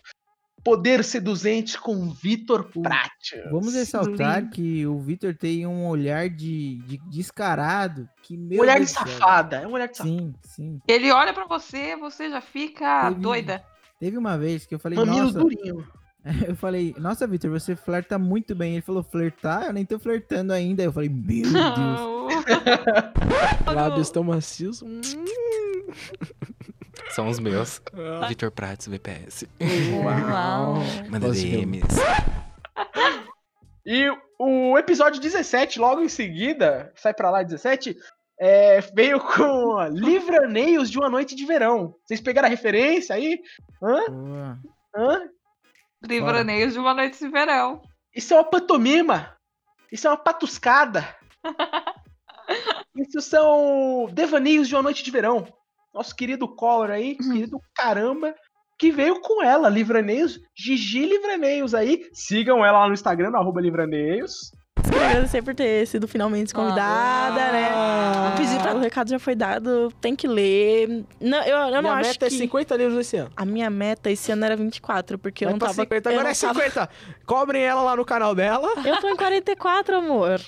[0.64, 3.36] Poder seduzente com Vitor Prati.
[3.50, 8.08] Vamos ressaltar que o Vitor tem um olhar de, de descarado.
[8.22, 9.06] Que, meu olhar de Deus céu.
[9.06, 10.16] safada, é um olhar de safada.
[10.16, 10.80] Sim, sim.
[10.86, 13.64] Ele olha pra você, você já fica Teve- doida.
[13.98, 15.86] Teve uma vez que eu falei, Mamilo nossa, durinho.
[16.46, 18.74] eu falei, nossa, Vitor, você flerta muito bem.
[18.74, 19.66] Ele falou, flertar?
[19.66, 20.82] Eu nem tô flertando ainda.
[20.82, 22.44] Eu falei, meu Deus.
[23.66, 24.82] Lábios tão macios.
[27.10, 27.80] São os meus.
[28.28, 29.46] Vitor Prates, VPS.
[30.02, 30.76] Uau.
[31.08, 31.40] Manda Posso?
[31.40, 31.86] DMs.
[33.84, 37.96] E o episódio 17, logo em seguida, sai pra lá 17,
[38.38, 41.94] é, veio com Livraneios de uma Noite de Verão.
[42.04, 43.40] Vocês pegaram a referência aí?
[43.82, 44.04] Hã?
[44.08, 44.58] Boa.
[44.94, 45.28] Hã?
[46.04, 47.80] Livraneios de uma noite de verão.
[48.14, 49.36] Isso é uma pantomima.
[49.90, 51.16] Isso é uma patuscada.
[52.96, 55.46] Isso são devaneios de uma noite de verão.
[55.94, 58.34] Nosso querido Collor aí, querido caramba,
[58.78, 62.02] que veio com ela, Livraneios, Gigi Livraneios aí.
[62.14, 64.50] Sigam ela lá no Instagram, no arroba Livraneios.
[64.82, 67.70] Queria agradecer por ter sido finalmente convidada, né?
[68.36, 71.04] Pedir pra- O recado já foi dado, tem que ler.
[71.20, 72.36] Não, eu, eu não Minha acho meta é que...
[72.38, 73.30] 50 livros esse ano.
[73.36, 75.82] A minha meta esse ano era 24, porque eu Vai não pra tava...
[75.82, 76.88] 50, eu agora não é tava- 50.
[77.26, 78.68] Cobrem ela lá no canal dela.
[78.84, 80.40] Eu tô em 44, amor.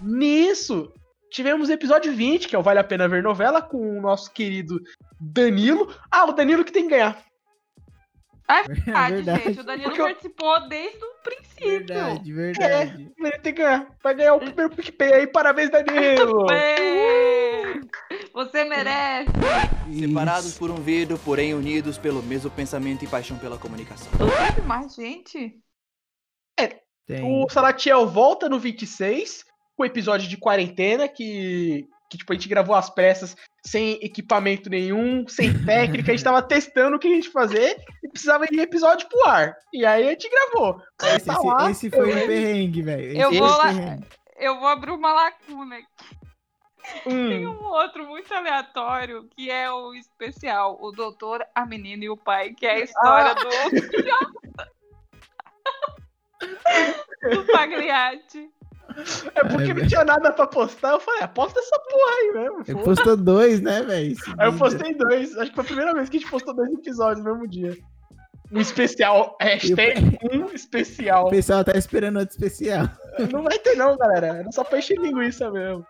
[0.00, 0.92] Nisso,
[1.30, 4.80] tivemos episódio 20, que é o Vale a Pena Ver Novela, com o nosso querido
[5.20, 5.92] Danilo.
[6.10, 7.22] Ah, o Danilo que tem que ganhar.
[8.48, 9.42] Ah, é verdade, verdade.
[9.44, 9.60] gente.
[9.60, 11.68] O Danilo Porque eu- participou desde o princípio.
[11.86, 13.12] Verdade, É, verdade.
[13.18, 13.88] ele tem que ganhar.
[14.02, 15.26] Vai ganhar o primeiro PicPay aí.
[15.26, 16.46] Parabéns, Danilo.
[16.46, 17.80] Bem,
[18.32, 19.30] Você merece.
[19.98, 24.10] Separados por um vidro, porém unidos pelo mesmo pensamento e paixão pela comunicação.
[24.54, 25.58] Teve mais gente?
[27.06, 27.22] Tem.
[27.22, 32.48] O Salatiel volta no 26, com o episódio de quarentena, que, que tipo, a gente
[32.48, 37.14] gravou às pressas, sem equipamento nenhum, sem técnica, a gente tava testando o que a
[37.14, 39.56] gente fazer e precisava de episódio pro ar.
[39.72, 40.80] E aí a gente gravou.
[41.02, 43.18] Esse, tá esse- lá, esse foi um perrengue, velho.
[43.18, 43.98] Eu vou lá-.
[44.38, 45.86] Eu vou abrir uma lacuna aqui.
[47.02, 52.08] Tem hum, um outro muito aleatório, que é o especial, o doutor, a menina e
[52.08, 53.48] o pai, que é a história do...
[57.30, 58.50] do Pagliatti.
[59.34, 60.92] É porque não tinha nada pra postar.
[60.92, 62.58] Eu falei, aposta essa porra aí mesmo.
[62.58, 62.84] Eu foda-se.
[62.84, 64.16] postou dois, né, velho?
[64.38, 65.36] Aí eu postei dois.
[65.36, 67.76] Acho que foi a primeira vez que a gente postou dois episódios no mesmo dia.
[68.52, 71.26] Um especial, hashtag um especial.
[71.26, 72.88] O pessoal tá esperando outro especial.
[73.32, 74.26] Não vai ter não, galera.
[74.38, 75.86] Era só pra encher linguiça mesmo.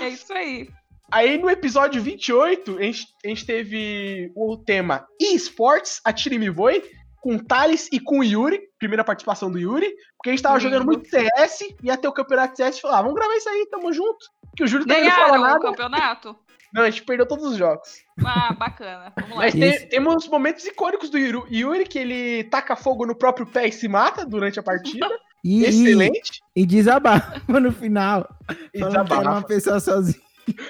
[0.00, 0.68] É isso aí.
[1.10, 6.82] Aí no episódio 28, a gente, a gente teve o tema eSports, Atire Me Voe,
[7.24, 8.60] com o Thales e com o Yuri.
[8.78, 9.90] Primeira participação do Yuri.
[10.18, 10.68] Porque a gente tava Lindo.
[10.70, 12.80] jogando muito CS, ia ter o campeonato de CS.
[12.80, 14.26] Falou, ah, vamos gravar isso aí, tamo junto.
[14.54, 15.60] Que o Júlio também não fala nada.
[15.60, 16.36] campeonato?
[16.74, 17.88] Não, a gente perdeu todos os jogos.
[18.22, 19.10] Ah, bacana.
[19.18, 19.44] Vamos lá.
[19.44, 23.68] Mas tem- temos momentos icônicos do Yuri, Yuri, que ele taca fogo no próprio pé
[23.68, 25.08] e se mata durante a partida.
[25.42, 26.42] E, e, Excelente.
[26.54, 28.28] e desabafa no final.
[28.74, 29.46] E que era uma desabafa.
[29.46, 30.22] pessoa sozinha.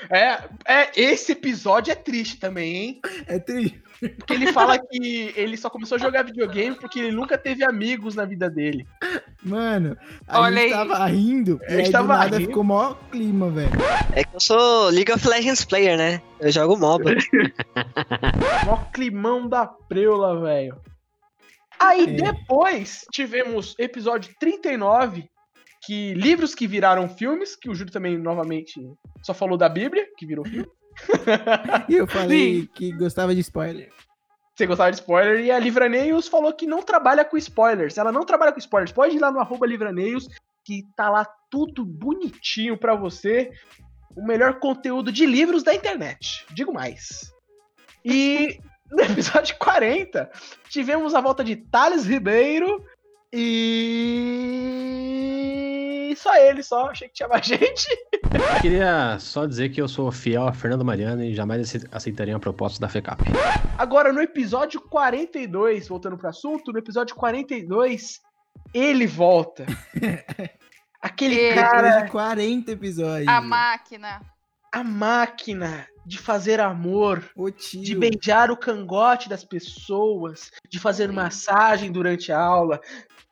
[0.08, 3.00] É, é, esse episódio é triste também, hein?
[3.26, 3.82] É triste.
[4.00, 8.14] Porque ele fala que ele só começou a jogar videogame porque ele nunca teve amigos
[8.14, 8.86] na vida dele.
[9.42, 10.88] Mano, a Olha gente aí.
[10.88, 11.60] tava rindo.
[11.62, 12.48] A E gente aí tava do nada rindo.
[12.48, 13.70] ficou mó clima, velho.
[14.12, 16.20] É que eu sou League of Legends player, né?
[16.40, 17.12] Eu jogo MOBA.
[18.66, 20.76] Mó climão da preula, velho.
[21.78, 22.06] Aí É.
[22.32, 25.24] depois tivemos episódio 39,
[25.84, 28.80] que livros que viraram filmes, que o Júlio também novamente
[29.22, 30.66] só falou da Bíblia, que virou filme.
[31.88, 33.90] E eu falei que gostava de spoiler.
[34.54, 37.98] Você gostava de spoiler, e a Livraneios falou que não trabalha com spoilers.
[37.98, 38.92] Ela não trabalha com spoilers.
[38.92, 40.28] Pode ir lá no arroba Livraneios,
[40.64, 43.50] que tá lá tudo bonitinho pra você.
[44.16, 46.46] O melhor conteúdo de livros da internet.
[46.52, 47.32] Digo mais.
[48.04, 50.30] E no episódio 40,
[50.68, 52.84] tivemos a volta de Thales Ribeiro
[54.04, 56.14] e.
[56.16, 56.90] Só ele, só.
[56.90, 57.86] Achei que tinha mais gente.
[58.32, 62.34] Eu queria só dizer que eu sou fiel a Fernando Mariano e jamais ace- aceitaria
[62.34, 63.22] uma proposta da FECAP.
[63.78, 68.20] Agora, no episódio 42, voltando pro assunto, no episódio 42,
[68.72, 69.66] ele volta.
[71.02, 71.54] Aquele Ele.
[71.54, 73.28] Cara, de 40 episódios.
[73.28, 74.22] A máquina.
[74.72, 77.82] a máquina de fazer amor, O tio.
[77.82, 82.80] de beijar o cangote das pessoas, de fazer massagem durante a aula,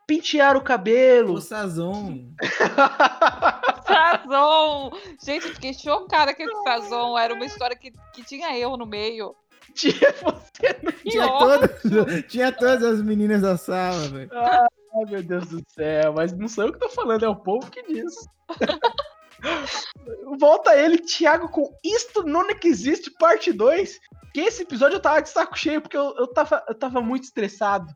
[0.07, 1.35] pentear o cabelo.
[1.35, 2.29] O Sazon.
[3.87, 4.91] Sazon!
[5.23, 8.87] Gente, eu fiquei chocada que esse Sazon era uma história que, que tinha eu no
[8.87, 9.35] meio.
[9.75, 11.71] Tinha você no Que Tinha, todas,
[12.29, 14.31] tinha todas as meninas da sala, velho.
[14.33, 17.71] Ai, meu Deus do céu, mas não sou eu que tô falando, é o povo
[17.71, 18.15] que diz.
[20.39, 23.99] Volta ele, Thiago, com Isto Não Existe, parte 2.
[24.33, 27.25] Que esse episódio eu tava de saco cheio, porque eu, eu, tava, eu tava muito
[27.25, 27.93] estressado.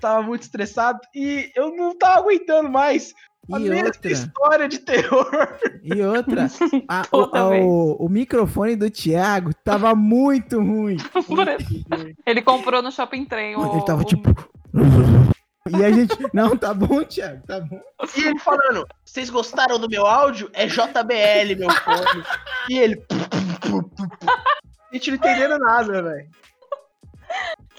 [0.00, 3.12] Tava muito estressado e eu não tava aguentando mais.
[3.50, 5.30] A E mesma outra, história de terror.
[5.82, 6.46] e outra,
[6.88, 7.64] a- vez.
[7.64, 10.98] o, o microfone do Thiago tava muito ruim.
[12.26, 13.56] Ele comprou no shopping trem.
[13.56, 14.28] o- Ele tava o- tipo.
[15.70, 16.16] E a gente.
[16.32, 17.78] Não, tá bom, Thiago, tá bom.
[18.16, 20.48] E ele falando: Vocês gostaram do meu áudio?
[20.54, 22.24] É JBL, meu fone.
[22.70, 23.04] e ele.
[24.90, 26.26] A gente não entendendo nada, velho.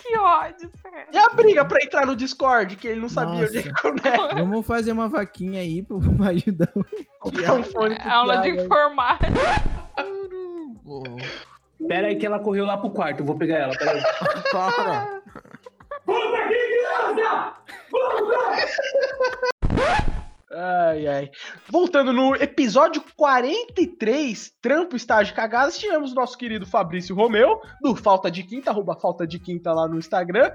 [0.09, 1.07] Que ódio, sério.
[1.13, 3.81] E a briga pra entrar no Discord, que ele não sabia onde é que Nossa.
[3.83, 4.35] conecta.
[4.35, 9.31] Vamos fazer uma vaquinha aí pra ajudar o um fone pro Aula de informática.
[11.87, 14.01] Pera aí que ela correu lá pro quarto, eu vou pegar ela, pera aí.
[14.51, 15.21] Para.
[20.51, 21.31] Ai, ai.
[21.67, 28.31] Voltando no episódio 43, Trampo Estágio Cagadas, tivemos o nosso querido Fabrício Romeu, do Falta
[28.31, 30.51] de Quinta, arroba Falta de Quinta lá no Instagram.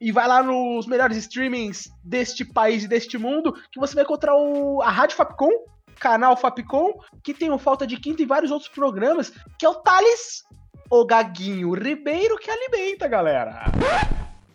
[0.00, 4.36] E vai lá nos melhores streamings deste país e deste mundo, que você vai encontrar
[4.36, 5.50] o, a Rádio Fapcom,
[5.98, 6.92] canal Fapcom,
[7.24, 10.44] que tem o Falta de Quinta e vários outros programas, que é o Thales,
[10.90, 13.64] o Gaguinho Ribeiro, que alimenta, galera.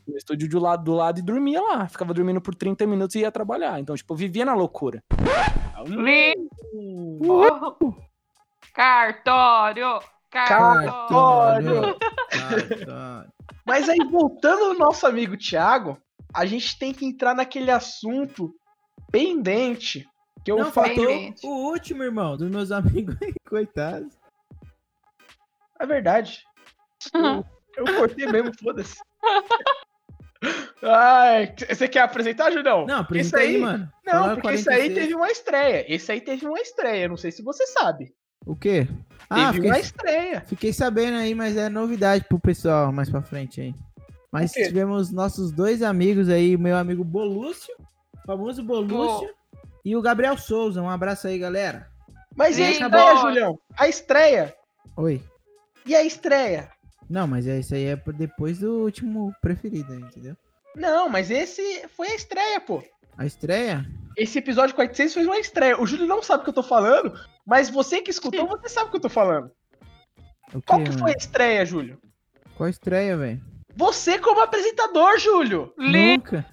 [0.08, 1.88] No estúdio do lado, do lado e dormia lá.
[1.88, 3.80] Ficava dormindo por 30 minutos e ia trabalhar.
[3.80, 5.02] Então, tipo, vivia na loucura.
[5.86, 6.50] Lindo.
[8.74, 10.00] Cartório.
[10.30, 10.92] Cartório.
[10.92, 11.98] Cartório.
[12.30, 13.32] Cartório.
[13.66, 15.98] Mas aí, voltando no nosso amigo Thiago,
[16.34, 18.54] a gente tem que entrar naquele assunto
[19.12, 20.06] pendente.
[20.44, 21.34] Que eu Não, falei.
[21.44, 24.14] o último, irmão, dos meus amigos aí, coitados.
[25.80, 26.44] É verdade.
[27.76, 29.00] Eu, eu cortei mesmo, foda-se.
[30.82, 32.86] Ai, você quer apresentar, Julião?
[32.86, 33.90] Não, apresenta aí, aí, mano.
[34.06, 34.94] Não, Fala porque esse aí 46.
[34.94, 35.86] teve uma estreia.
[35.94, 37.08] Esse aí teve uma estreia.
[37.08, 38.14] Não sei se você sabe.
[38.46, 38.88] O quê?
[39.34, 40.42] Teve fiquei, uma estreia.
[40.42, 43.74] fiquei sabendo aí, mas é novidade pro pessoal mais pra frente aí.
[44.32, 47.74] Mas tivemos nossos dois amigos aí, meu amigo Bolúcio,
[48.26, 49.30] famoso Bolúcio,
[49.86, 50.82] e o Gabriel Souza.
[50.82, 51.88] Um abraço aí, galera.
[52.36, 52.86] Mas e a Lindo!
[52.86, 53.60] estreia, Julião?
[53.78, 54.56] A estreia.
[54.98, 55.22] Oi.
[55.86, 56.70] E a estreia?
[57.14, 60.36] Não, mas é- isso aí é depois do último preferido, entendeu?
[60.76, 62.84] Não, mas esse foi a estreia, pô.
[63.16, 63.86] A estreia?
[64.18, 65.80] Esse episódio 46 foi uma estreia.
[65.80, 67.14] O Júlio não sabe o que eu tô falando,
[67.46, 69.52] mas você que escutou, você sabe o que eu tô falando.
[70.66, 71.00] Qual que mano?
[71.00, 72.00] foi a estreia, Júlio?
[72.58, 73.40] Qual a estreia, velho?
[73.76, 75.72] Você como apresentador, Júlio.
[75.78, 76.44] Nunca.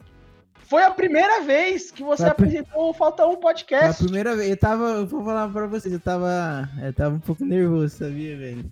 [0.68, 3.40] Foi a primeira vez que você Foi a pri- apresentou o Falta 1 Foi a
[3.40, 4.02] podcast.
[4.04, 4.50] primeira vez.
[4.50, 4.84] Eu tava.
[4.90, 6.68] Eu vou falar pra vocês, eu tava.
[6.82, 8.70] Eu tava um pouco nervoso, sabia, velho?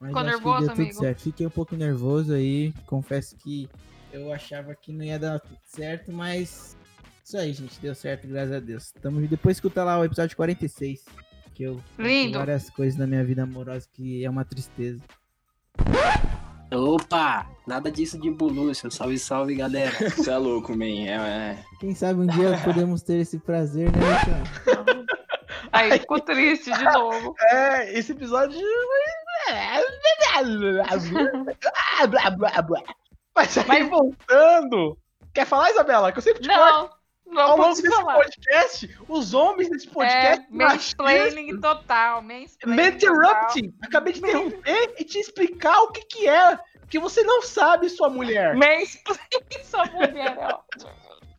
[0.00, 0.98] Mas Ficou nervoso, deu tudo amigo?
[0.98, 1.22] certo.
[1.22, 2.72] Fiquei um pouco nervoso aí.
[2.86, 3.68] Confesso que
[4.12, 6.76] eu achava que não ia dar tudo certo, mas.
[7.24, 7.80] Isso aí, gente.
[7.80, 8.92] Deu certo, graças a Deus.
[9.02, 11.04] Tamo depois escuta lá o episódio 46.
[11.54, 12.38] Que eu Lindo.
[12.38, 15.02] várias coisas na minha vida amorosa que é uma tristeza.
[16.72, 17.46] Opa!
[17.66, 18.90] Nada disso de Bolúcio.
[18.90, 19.90] Salve, salve, galera.
[20.10, 20.84] Você é louco, man.
[20.84, 21.64] É, é.
[21.80, 25.06] Quem sabe um dia podemos ter esse prazer, né, cara?
[25.72, 27.34] Aí ficou triste de novo.
[27.50, 28.58] É, esse episódio.
[33.34, 34.98] Mas aí, voltando.
[35.34, 36.10] Quer falar, Isabela?
[36.12, 36.96] Que eu sempre te Não, corto.
[37.26, 38.14] não Ao longo desse falar.
[38.14, 40.42] podcast, os homens desse podcast.
[40.42, 43.74] É, mansplaining total, mansplaining interrupting.
[43.82, 46.58] Acabei de interromper e te explicar o que que é.
[46.88, 48.54] Que você não sabe, sua mulher.
[48.54, 50.56] Mansplaining sua mulher, é.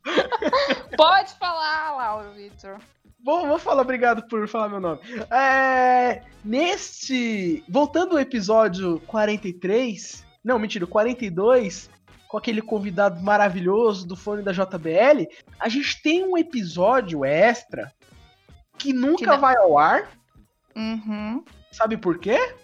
[0.96, 2.78] Pode falar, Lauro Vitor.
[3.24, 5.00] Vou, vou falar, obrigado por falar meu nome.
[5.30, 7.64] É, neste.
[7.68, 10.24] Voltando ao episódio 43.
[10.44, 11.90] Não, mentira, o 42.
[12.28, 15.26] Com aquele convidado maravilhoso do fone da JBL.
[15.58, 17.92] A gente tem um episódio extra.
[18.78, 20.10] Que nunca Que vai ao ar.
[20.76, 21.44] Uhum.
[21.72, 22.54] Sabe por quê?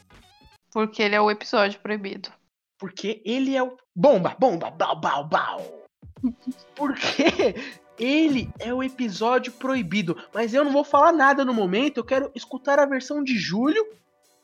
[0.73, 2.31] Porque ele é o episódio proibido.
[2.79, 3.77] Porque ele é o.
[3.95, 5.87] Bomba, bomba, bau, bau, bau.
[6.75, 7.55] Porque
[7.99, 10.17] ele é o episódio proibido.
[10.33, 11.99] Mas eu não vou falar nada no momento.
[11.99, 13.85] Eu quero escutar a versão de Júlio.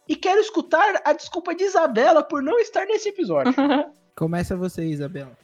[0.08, 3.54] E quero escutar a desculpa de Isabela por não estar nesse episódio.
[4.16, 5.36] Começa você, Isabela.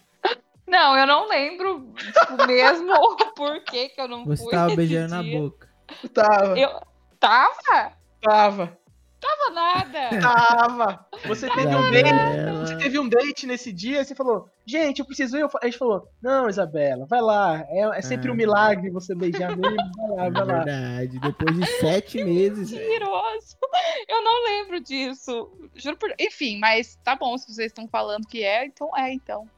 [0.67, 4.51] Não, eu não lembro tipo, mesmo o porquê que eu não Você fui.
[4.51, 5.41] tava esse beijando na dia.
[5.41, 5.69] boca.
[6.13, 6.59] Tava.
[6.59, 6.81] Eu...
[7.21, 7.93] Tava?
[8.21, 8.79] Tava.
[9.21, 10.11] Tava nada.
[10.21, 11.07] Tava.
[11.27, 12.11] Você teve um date.
[12.61, 15.45] Você teve um date nesse dia e você falou, gente, eu preciso ir.
[15.63, 17.65] A gente falou, não, Isabela, vai lá.
[17.69, 18.33] É, é sempre Ah.
[18.33, 19.77] um milagre você beijar mesmo.
[19.97, 20.55] Vai lá, É vai lá.
[20.65, 21.19] verdade.
[21.19, 22.71] Depois de sete meses.
[22.71, 23.57] Mentiroso.
[24.09, 25.51] Eu não lembro disso.
[25.75, 26.13] Juro por.
[26.21, 29.49] Enfim, mas tá bom se vocês estão falando que é, então é, então.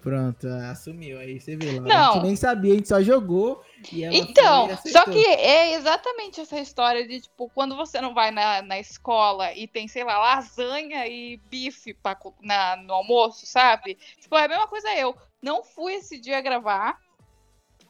[0.00, 1.18] Pronto, assumiu.
[1.18, 1.86] Aí você vê lá.
[1.86, 2.14] A Não.
[2.14, 3.62] gente nem sabia, a gente só jogou.
[3.92, 8.62] E Então, só que é exatamente essa história de, tipo, quando você não vai na,
[8.62, 13.98] na escola e tem, sei lá, lasanha e bife pra, na, no almoço, sabe?
[14.20, 15.16] Tipo, é a mesma coisa eu.
[15.42, 16.98] Não fui esse dia gravar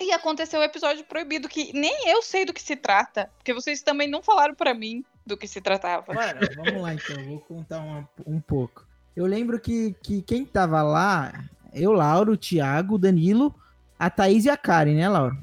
[0.01, 3.83] e aconteceu o episódio proibido, que nem eu sei do que se trata, porque vocês
[3.83, 6.13] também não falaram pra mim do que se tratava.
[6.15, 8.87] Mano, vamos lá então, vou contar uma- um pouco.
[9.17, 11.33] Eu lembro que, que quem tava lá,
[11.73, 13.55] eu, Lauro, o Thiago, o Danilo,
[13.99, 15.37] a Thaís e a Karen, né, Lauro?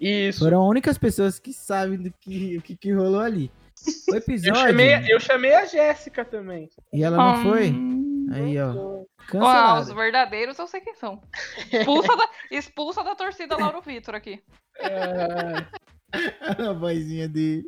[0.00, 0.40] Isso.
[0.40, 3.50] Foram as únicas pessoas que sabem do que, o que, que rolou ali.
[4.08, 4.60] O Eu episódio.
[4.60, 6.68] chamei, eu chamei a Jéssica também.
[6.92, 7.42] E ela não Hum.
[7.42, 7.74] foi?
[8.34, 9.04] Aí, ó.
[9.34, 11.20] Ó, os verdadeiros eu sei quem são.
[11.72, 14.42] Expulsa da, expulsa da torcida Lauro Vitor aqui.
[16.58, 17.64] a vozinha dele.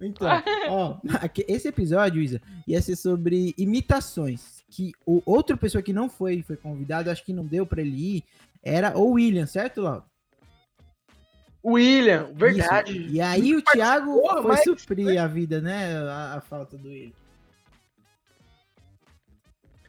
[0.00, 0.28] Então,
[0.68, 0.98] ó,
[1.48, 4.59] esse episódio, Isa, ia ser sobre imitações.
[4.70, 8.16] Que o outra pessoa que não foi, foi convidado, acho que não deu pra ele
[8.16, 8.24] ir,
[8.62, 10.04] era o William, certo, Lauro?
[11.62, 12.96] William, verdade.
[12.96, 13.14] Isso.
[13.14, 15.96] E aí o Thiago Participou, foi mas- suprir a vida, né?
[16.08, 17.12] A, a falta do William.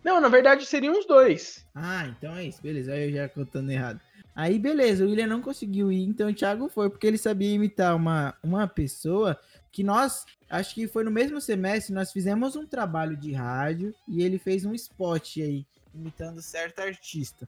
[0.04, 1.66] Não, na verdade seriam os dois.
[1.76, 2.92] Ah, então é isso, beleza.
[2.92, 4.02] Aí eu já contando errado.
[4.36, 7.96] Aí, beleza, o William não conseguiu ir, então o Thiago foi, porque ele sabia imitar
[7.96, 9.38] uma, uma pessoa
[9.72, 14.22] que nós, acho que foi no mesmo semestre, nós fizemos um trabalho de rádio e
[14.22, 17.48] ele fez um spot aí, imitando certo artista.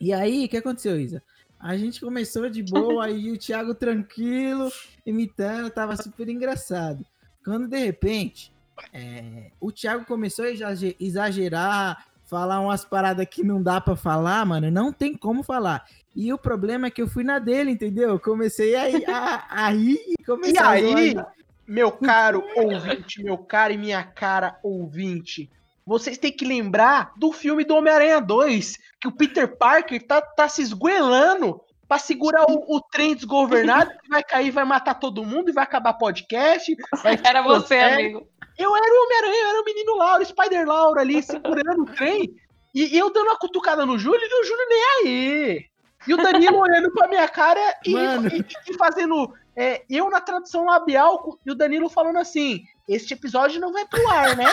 [0.00, 1.22] E aí, o que aconteceu, Isa?
[1.58, 4.70] A gente começou de boa, aí o Thiago tranquilo,
[5.04, 7.04] imitando, tava super engraçado.
[7.44, 8.52] Quando de repente
[8.92, 14.44] é, o Thiago começou a exage- exagerar, falar umas paradas que não dá pra falar,
[14.44, 14.70] mano.
[14.70, 15.86] Não tem como falar.
[16.16, 18.08] E o problema é que eu fui na dele, entendeu?
[18.08, 21.32] Eu comecei a, a, a rir e comecei E a aí, zoar.
[21.68, 25.50] meu caro ouvinte, meu caro e minha cara ouvinte,
[25.84, 30.48] vocês têm que lembrar do filme do Homem-Aranha 2, que o Peter Parker tá, tá
[30.48, 35.50] se esgoelando pra segurar o, o trem desgovernado que vai cair, vai matar todo mundo
[35.50, 36.74] e vai acabar podcast.
[37.02, 38.26] vai Era você, amigo.
[38.58, 41.94] Eu era o Homem-Aranha, eu era o menino Lauro, o Spider Lauro ali, segurando o
[41.94, 42.34] trem.
[42.74, 45.66] E eu dando uma cutucada no Júlio e o Júlio nem aí.
[46.06, 49.32] E o Danilo olhando pra minha cara e, e- e fazendo.
[49.56, 54.08] é, eu na tradução labial e o Danilo falando assim: este episódio não vai pro
[54.08, 54.44] ar, né?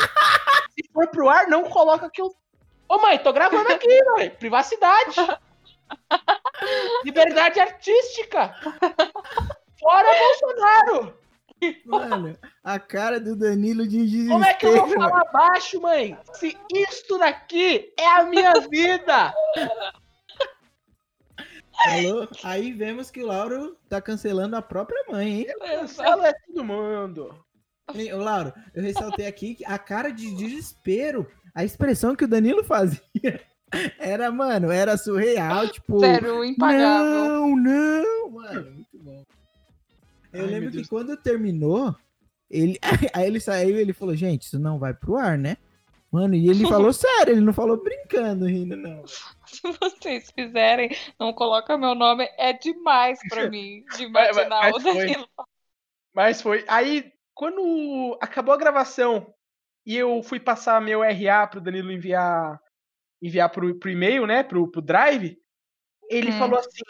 [0.74, 2.34] Se for pro ar, não coloca que eu.
[2.90, 4.30] Ô mãe, tô gravando aqui, mãe.
[4.30, 5.16] Privacidade.
[7.04, 8.56] Liberdade artística.
[9.80, 11.18] Fora Bolsonaro.
[11.86, 14.32] Mano, a cara do Danilo de desespero.
[14.34, 16.18] Como é que eu vou falar baixo, mãe?
[16.34, 19.34] Se isto daqui é a minha vida.
[22.44, 25.48] Aí vemos que o Lauro tá cancelando a própria mãe, hein?
[25.60, 27.36] Cancela é todo mundo.
[27.94, 32.28] Hein, Ô, Lauro, eu ressaltei aqui que a cara de desespero, a expressão que o
[32.28, 33.00] Danilo fazia
[34.00, 36.00] era, mano, era surreal, tipo.
[36.00, 37.48] Sério, impagável.
[37.48, 39.24] Não, não, mano, muito bom.
[40.32, 41.96] Eu Ai, lembro que quando terminou,
[42.50, 42.80] ele,
[43.14, 45.58] aí ele saiu e ele falou, gente, isso não vai pro ar, né?
[46.12, 49.04] Mano, e ele falou sério, ele não falou brincando, rindo, não.
[49.62, 50.90] Se vocês fizerem,
[51.20, 54.94] não coloca meu nome, é demais pra mim de Mas- mas- imaginar mas o foi.
[54.94, 55.30] Danilo.
[56.16, 56.64] Mas foi.
[56.68, 59.34] Aí, quando acabou a gravação
[59.84, 62.62] e eu fui passar meu RA pro Danilo enviar
[63.20, 64.44] enviar pro, pro e-mail, né?
[64.44, 65.36] Pro, pro Drive,
[66.08, 66.38] ele Hum.
[66.38, 66.84] falou assim: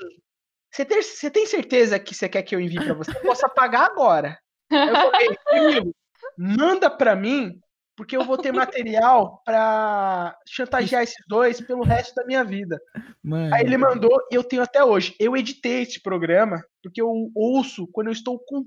[0.70, 1.00] Você tem,
[1.32, 3.12] tem certeza que você quer que eu envie pra você?
[3.16, 4.38] Eu posso apagar agora.
[4.70, 5.96] Eu falei, Danilo,
[6.38, 7.62] manda pra mim,
[7.96, 12.82] porque eu vou ter material pra chantagear esses dois pelo resto da minha vida.
[13.24, 15.16] Mano, Aí ele mandou e eu tenho até hoje.
[15.20, 18.66] Eu editei esse programa porque eu ouço quando eu estou com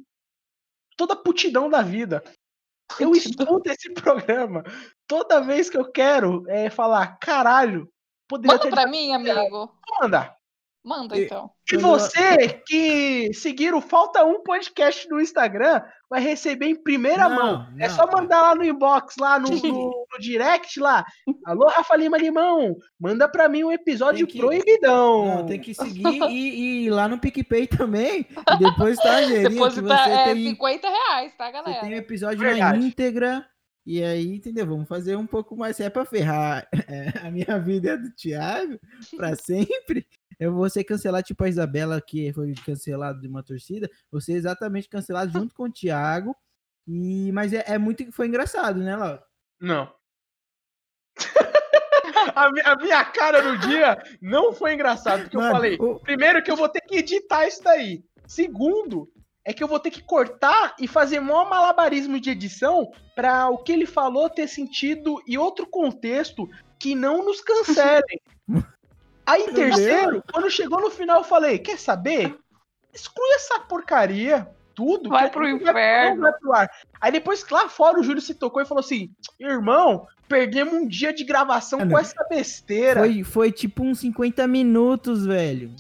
[0.97, 2.23] toda a putidão da vida.
[3.01, 4.63] Eu escuto esse programa
[5.09, 7.91] toda vez que eu quero é, falar, caralho,
[8.29, 9.59] poderia Manda ter pra dito mim, errado." amigo.
[9.59, 10.36] Vou mandar.
[10.87, 11.51] Manda então.
[11.73, 17.35] E você que seguir o Falta Um podcast no Instagram vai receber em primeira Não,
[17.35, 17.67] mão.
[17.77, 17.95] É não.
[17.97, 21.05] só mandar lá no inbox, lá no, no- no direct, lá.
[21.45, 25.27] Alô, Rafa Lima Limão, manda pra mim um episódio Tem que- proibidão.
[25.39, 28.25] Não, tem que seguir e, e ir lá no PicPay também.
[28.31, 31.81] E depois tá, que Depositar você é, tem, 50 reais, tá, você galera?
[31.81, 32.79] tem um episódio Verdade.
[32.79, 33.45] na íntegra.
[33.89, 34.67] E aí, entendeu?
[34.67, 35.77] Vamos fazer um pouco mais.
[35.77, 38.79] Se é pra ferrar é, a minha vida a do Thiago
[39.17, 40.05] pra sempre,
[40.39, 43.91] eu vou ser cancelado, tipo a Isabela, que foi cancelado de uma torcida.
[44.11, 46.37] Você exatamente cancelado junto com o Thiago.
[46.87, 48.11] E, mas é, é muito.
[48.13, 49.23] Foi engraçado, né, Laura?
[49.61, 49.93] Não.
[52.35, 55.99] a, mi- a minha cara no dia não foi engraçado, porque Mano, eu falei, o-
[56.01, 58.05] primeiro que eu vou ter que editar isso daí.
[58.27, 59.11] Segundo,
[59.45, 63.59] é que eu vou ter que cortar e fazer mó malabarismo de edição pra o
[63.59, 68.21] que ele falou ter sentido e outro contexto que não nos cancelem.
[69.27, 69.75] Aí, em Entendeu?
[69.77, 72.39] terceiro, quando chegou no final, eu falei, quer saber?
[72.95, 75.11] Exclui essa porcaria, tudo.
[75.11, 76.23] Vai pro inferno.
[76.23, 76.71] vai pro ar.
[77.01, 79.11] Aí depois, lá fora, o Júlio se tocou e falou assim,
[79.41, 83.01] irmão, perdemos um dia de gravação Mano, com essa besteira.
[83.01, 85.75] Foi, foi tipo uns 50 minutos, velho.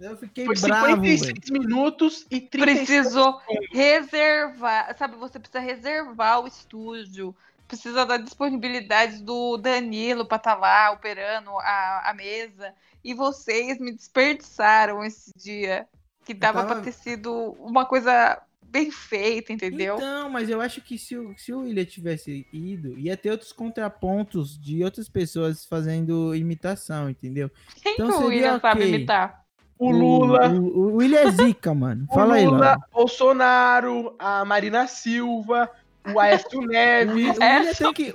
[0.00, 1.60] Eu fiquei Foi bravo, 56 velho.
[1.60, 3.40] minutos e 30 Precisou
[3.72, 5.16] reservar, sabe?
[5.16, 7.34] Você precisa reservar o estúdio.
[7.68, 12.72] Precisa da disponibilidade do Danilo pra estar lá operando a, a mesa.
[13.04, 15.86] E vocês me desperdiçaram esse dia.
[16.24, 19.96] Que dava tava- pra ter sido uma coisa bem feita, entendeu?
[19.96, 23.52] Então, mas eu acho que se o, se o William tivesse ido, ia ter outros
[23.52, 27.50] contrapontos de outras pessoas fazendo imitação, entendeu?
[27.82, 28.94] Quem Então que o William sabe ok.
[28.94, 29.42] imitar?
[29.78, 32.06] O Lula, O, o, o William é zica, mano.
[32.12, 32.76] Fala aí, Lula.
[32.92, 35.70] Bolsonaro, a Marina Silva,
[36.14, 37.36] o Aécio O Neves.
[37.38, 38.14] O É William tem que,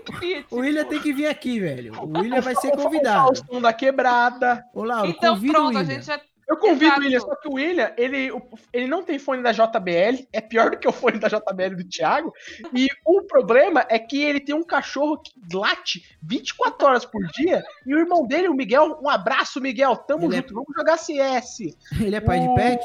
[0.52, 1.94] o William tem que vir aqui, velho.
[2.02, 3.26] O William vai ser o convidado.
[3.28, 4.64] Faustão da quebrada.
[4.74, 6.20] Ô, Laura, Então convida o pronto, a gente já.
[6.46, 7.00] Eu convido Exato.
[7.00, 8.42] o William, só que o William, ele, o-
[8.74, 11.86] ele não tem fone da JBL, é pior do que o fone da JBL do
[11.88, 12.34] Thiago.
[12.76, 17.64] E o problema é que ele tem um cachorro que late 24 horas por dia.
[17.88, 19.96] E o irmão dele, o Miguel, um abraço, Miguel.
[19.96, 21.60] Tamo Ele é- junto, vamos jogar CS.
[22.00, 22.84] Ele é pai de o- pet?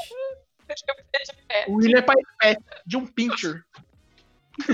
[1.67, 3.61] O William é pai de pet, de um pincher.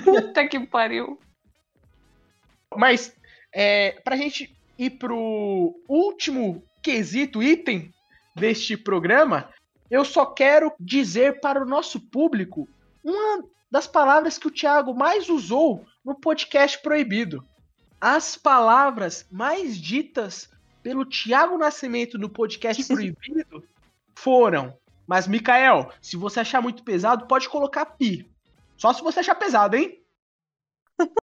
[0.03, 1.19] Puta que pariu.
[2.75, 3.15] Mas,
[3.53, 7.93] é, pra gente ir pro último quesito, item
[8.35, 9.49] deste programa,
[9.89, 12.67] eu só quero dizer para o nosso público
[13.03, 17.45] uma das palavras que o Thiago mais usou no podcast proibido.
[17.99, 20.49] As palavras mais ditas
[20.83, 23.63] pelo Thiago Nascimento no podcast proibido
[24.15, 24.77] foram.
[25.07, 28.29] Mas, Mikael, se você achar muito pesado, pode colocar pi.
[28.77, 30.03] Só se você achar pesado, hein?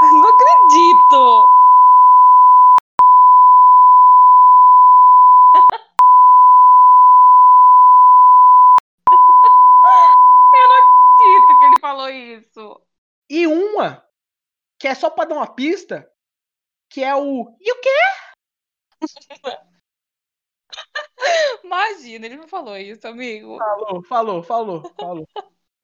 [0.00, 1.48] Não acredito!
[10.54, 12.82] Eu não acredito que ele falou isso.
[13.30, 14.04] E uma,
[14.78, 16.10] que é só pra dar uma pista,
[16.90, 17.56] que é o.
[17.60, 17.90] E o quê?
[21.68, 23.58] Imagina, ele não falou isso, amigo.
[23.58, 25.28] Falou, falou, falou, falou.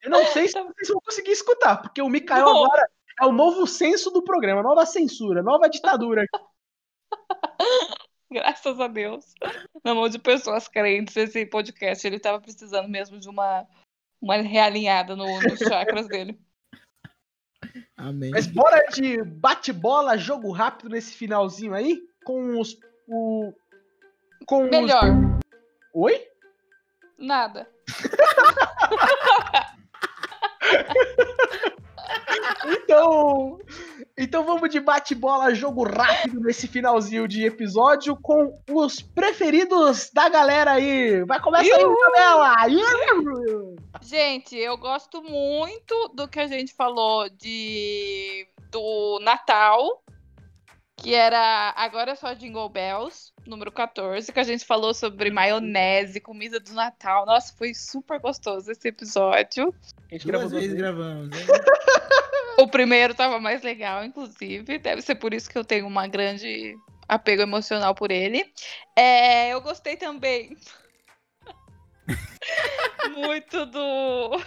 [0.03, 2.65] Eu não sei se vocês vão conseguir escutar, porque o Mikael Não.
[2.65, 2.89] agora
[3.21, 6.25] é o novo censo do programa, nova censura, nova ditadura.
[8.33, 9.27] Graças a Deus.
[9.85, 13.67] Na mão de pessoas crentes, esse podcast ele tava precisando mesmo de uma,
[14.21, 16.39] uma realinhada no, nos chakras dele.
[17.97, 18.31] Amém.
[18.31, 22.77] Mas bora de bate-bola, jogo rápido nesse finalzinho aí, com os.
[23.07, 23.53] O,
[24.47, 25.03] com os- Melhor.
[25.95, 26.21] Oi?
[27.17, 27.69] Nada.
[32.67, 33.59] Então,
[34.19, 40.73] então vamos de bate-bola, jogo rápido nesse finalzinho de episódio com os preferidos da galera
[40.73, 41.25] aí.
[41.25, 41.83] Vai começar aí!
[41.83, 42.57] Isabela.
[44.03, 50.03] Gente, eu gosto muito do que a gente falou de do Natal,
[51.05, 56.19] que era agora é só Jingle Bells, número 14, que a gente falou sobre maionese,
[56.19, 57.27] comida do Natal.
[57.27, 59.75] Nossa, foi super gostoso esse episódio.
[60.11, 61.37] A gente Duas vezes gravamos.
[61.37, 61.45] hein?
[62.57, 64.79] O primeiro tava mais legal, inclusive.
[64.79, 66.73] Deve ser por isso que eu tenho uma grande
[67.09, 68.45] apego emocional por ele.
[68.97, 70.57] É, eu gostei também
[73.13, 74.41] muito do.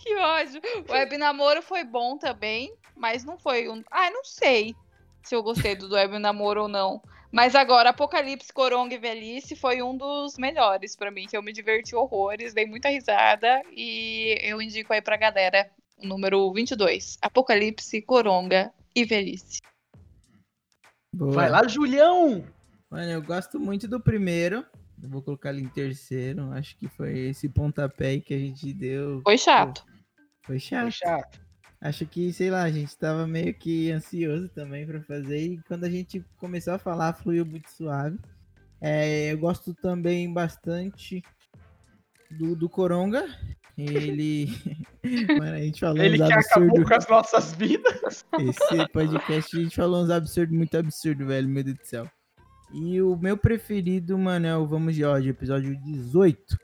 [0.02, 0.60] que ódio.
[0.88, 3.82] O web namoro foi bom também, mas não foi um.
[3.90, 4.74] Ah, não sei
[5.22, 7.02] se eu gostei do web namoro ou não.
[7.32, 11.52] Mas agora, Apocalipse, Coronga e Velhice foi um dos melhores pra mim, que eu me
[11.52, 17.18] diverti horrores, dei muita risada e eu indico aí pra galera o número 22.
[17.22, 19.60] Apocalipse, Coronga e Velhice.
[21.14, 21.32] Boa.
[21.32, 22.44] Vai lá, Julião!
[22.90, 24.66] Mano, eu gosto muito do primeiro.
[25.02, 26.50] Eu vou colocar ele em terceiro.
[26.52, 29.20] Acho que foi esse pontapé que a gente deu.
[29.22, 29.84] Foi chato.
[30.42, 30.82] Foi chato.
[30.82, 31.40] Foi chato.
[31.80, 35.38] Acho que, sei lá, a gente tava meio que ansioso também pra fazer.
[35.38, 38.18] E quando a gente começou a falar, fluiu muito suave.
[38.80, 41.22] É, eu gosto também bastante
[42.30, 43.26] do, do Coronga.
[43.78, 44.48] Ele.
[45.38, 46.88] Mano, a gente falou Ele uns que acabou absurdos.
[46.88, 48.24] com as nossas vidas.
[48.38, 52.10] Esse podcast a gente falou uns absurdos, muito absurdo, velho, meu Deus do céu.
[52.72, 56.56] E o meu preferido, mano, é o Vamos de Ódio, episódio 18.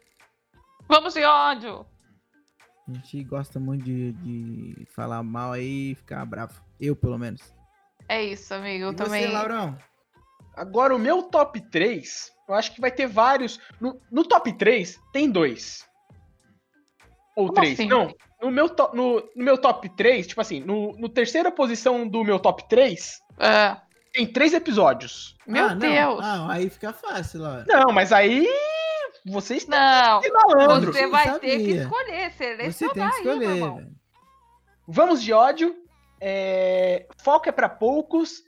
[0.89, 1.85] Vamos de ódio!
[2.89, 6.61] A gente gosta muito de, de falar mal aí e ficar bravo.
[6.81, 7.43] Eu, pelo menos.
[8.09, 8.85] É isso, amigo.
[8.85, 9.25] Eu E também.
[9.27, 9.77] você, Laurão?
[10.55, 13.59] Agora, o meu top 3, eu acho que vai ter vários.
[13.81, 15.85] No, no top 3, tem dois.
[17.37, 17.75] Ou Como três.
[17.75, 17.89] assim?
[17.89, 22.07] Não, no meu, to- no, no meu top 3, tipo assim, no, no terceira posição
[22.09, 23.77] do meu top 3, É.
[24.17, 25.37] tem três episódios.
[25.47, 25.79] Meu Ah, não.
[25.79, 26.21] Deus!
[26.25, 27.65] Ah, aí fica fácil, Laura.
[27.69, 28.49] Não, mas aí.
[29.27, 30.93] Vocês têm Não, malandro.
[30.93, 31.83] você vai ter que sabia.
[31.83, 32.33] escolher,
[32.73, 33.89] Você tem que aí, meu escolher, velho.
[34.89, 35.77] Vamos de ódio.
[36.21, 38.43] é, Foco é pra poucos.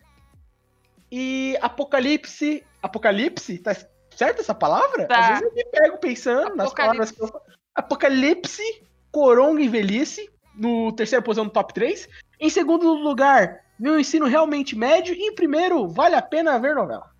[1.11, 2.65] E Apocalipse.
[2.83, 3.59] Apocalipse?
[3.59, 3.75] Tá
[4.15, 5.07] certa essa palavra?
[5.07, 5.19] Tá.
[5.21, 7.15] Às vezes eu me pego pensando nas palavras Apocalipse.
[7.15, 7.43] que eu falo.
[7.75, 10.31] Apocalipse, Coronga e Velhice.
[10.55, 12.09] No terceiro posição do top 3.
[12.41, 15.15] Em segundo lugar, meu ensino realmente médio.
[15.15, 17.11] E primeiro, vale a pena ver novela.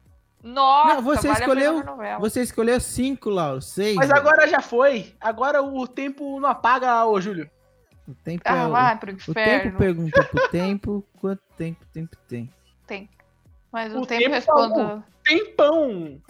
[0.43, 1.77] Nossa, Não, você vale a pena escolheu.
[1.79, 2.19] ver novela.
[2.21, 3.61] Você escolheu cinco, Lauro.
[3.61, 3.97] Seis.
[3.97, 5.15] Mas agora já foi.
[5.21, 7.51] Agora o tempo não apaga, ô Júlio.
[8.07, 9.63] O tempo Ah, é o- vai pro O inferno.
[9.65, 12.51] tempo pergunta pro tempo quanto tempo o tempo tem.
[12.87, 13.09] Tem.
[13.71, 14.75] Mas o, O tempo tempo responde.
[14.75, 15.03] falou.
[15.25, 16.23] Tempão!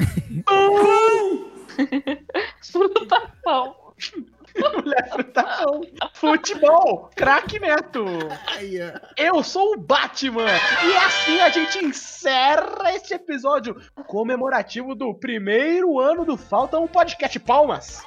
[2.62, 3.76] Fruta pão.
[4.59, 5.82] Mulher frutapão.
[6.14, 8.04] Futebol, craque Neto.
[8.04, 9.00] Ó.
[9.16, 10.46] Eu sou o Batman.
[10.84, 17.38] E assim a gente encerra este episódio comemorativo do primeiro ano do Falta um Podcast.
[17.40, 18.02] Palmas.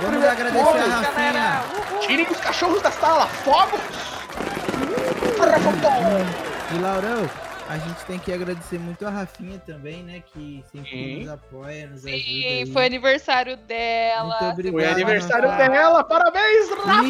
[0.00, 1.98] Vamos agradecer a.
[2.00, 3.26] Tirem os cachorros da sala.
[3.26, 3.80] Fogos.
[6.74, 7.30] E Laurão,
[7.68, 10.22] a gente tem que agradecer muito a Rafinha também, né?
[10.32, 11.20] Que sempre Sim.
[11.20, 12.22] nos apoia, nos ajuda.
[12.22, 14.38] Sim, foi aniversário dela.
[14.40, 14.72] Muito obrigado.
[14.72, 15.68] Foi aniversário Rafa.
[15.68, 16.04] dela.
[16.04, 17.04] Parabéns, Rafa.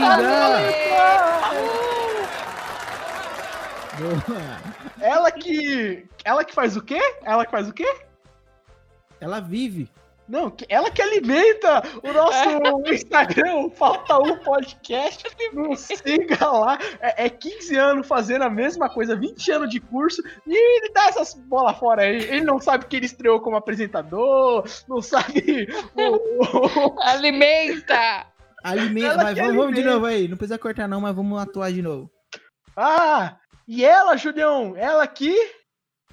[5.00, 6.07] Ela que.
[6.24, 7.00] Ela que faz o quê?
[7.22, 7.96] Ela que faz o quê?
[9.20, 9.88] Ela vive.
[10.27, 15.22] Não, que- ela que alimenta o nosso Instagram, o Falta Um Podcast.
[15.53, 16.79] Não siga lá.
[17.01, 21.07] É, é 15 anos fazendo a mesma coisa, 20 anos de curso, e ele dá
[21.09, 22.16] essas bolas fora aí.
[22.25, 25.68] Ele não sabe que ele estreou como apresentador, não sabe.
[25.95, 28.27] o- o- Alimenta!
[28.62, 29.16] Alimenta.
[29.16, 30.27] Mas que vamos, vamos de novo aí.
[30.27, 32.11] Não precisa cortar, não, mas vamos atuar de novo.
[32.77, 33.37] Ah,
[33.68, 35.35] e ela, Julião, ela aqui.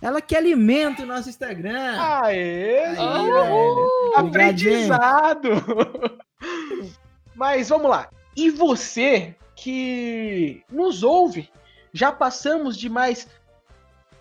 [0.01, 1.95] Ela que alimenta o nosso Instagram.
[1.99, 2.97] Aê.
[4.17, 4.91] Obrigado, gente.
[4.91, 5.49] Aprendizado!
[7.35, 8.09] Mas vamos lá.
[8.35, 11.49] E você que nos ouve,
[11.93, 13.27] já passamos de mais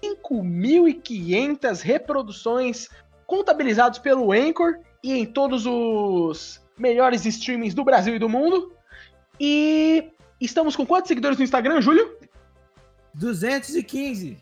[0.02, 2.88] 5.500 reproduções
[3.26, 8.74] contabilizados pelo Anchor e em todos os melhores streamings do Brasil e do mundo.
[9.38, 10.10] E
[10.40, 12.18] estamos com quantos seguidores no Instagram, Júlio?
[13.14, 14.36] 215.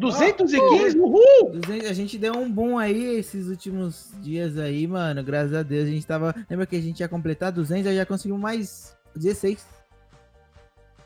[0.00, 0.98] 215?
[0.98, 1.50] Uhul!
[1.52, 5.22] 200 a gente deu um boom aí esses últimos dias aí, mano.
[5.22, 5.86] Graças a Deus.
[5.86, 6.34] A gente tava.
[6.48, 7.86] Lembra que a gente ia completar 200?
[7.86, 9.64] aí já conseguiu mais 16.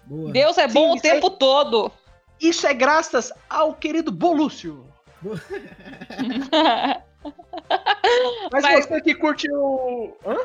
[0.05, 0.30] Boa.
[0.30, 1.90] Deus é bom o tempo todo.
[2.40, 4.86] Isso é graças ao querido Bolúcio.
[8.53, 10.14] Mas, Mas- você que curte o.
[10.26, 10.36] Hã?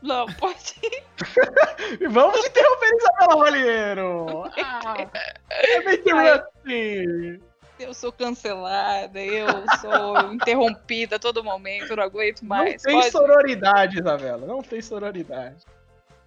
[0.00, 1.02] Não, pode ir.
[2.08, 4.44] Vamos interromper Isabela Valheiro!
[4.64, 5.06] Ah,
[5.50, 7.40] é bem interrupting.
[7.78, 9.46] Eu sou cancelada, eu
[9.80, 12.82] sou interrompida a todo momento, eu não aguento Não mais.
[12.82, 14.46] tem Pode- sororidade, Isabela.
[14.46, 15.64] Não tem sororidade.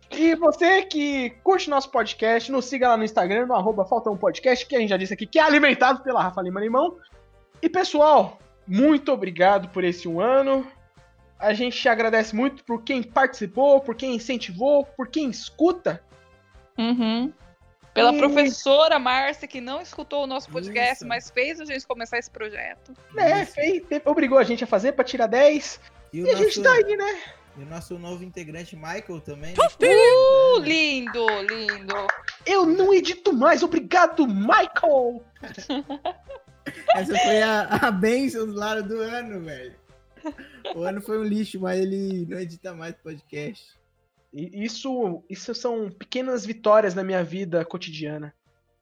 [0.10, 4.18] E você que curte nosso podcast, nos siga lá no Instagram, no arroba Falta um
[4.18, 6.98] Podcast, que a gente já disse aqui, que é alimentado pela Rafa Lima Limão.
[7.62, 8.38] E pessoal,
[8.68, 10.68] muito obrigado por esse um ano.
[11.40, 16.02] A gente agradece muito por quem participou, por quem incentivou, por quem escuta.
[16.78, 17.32] Uhum.
[17.94, 22.18] Pela E- professora Márcia, que não escutou o nosso podcast, mas fez a gente começar
[22.18, 22.94] esse projeto.
[23.14, 25.80] Né, fez, obrigou a gente a fazer pra tirar 10.
[26.14, 27.20] E, E, a gente tá aí, né?
[27.58, 29.54] E o nosso novo integrante, Michael, também.
[29.58, 32.08] Uh, lindo, lindo.
[32.46, 35.22] Eu não edito mais, obrigado, Michael!
[36.96, 39.76] Essa foi a, a bênção do lado do ano, velho.
[40.76, 43.66] O ano foi um lixo, mas ele não edita mais podcast.
[44.34, 48.34] E Isso, isso são pequenas vitórias na minha vida cotidiana.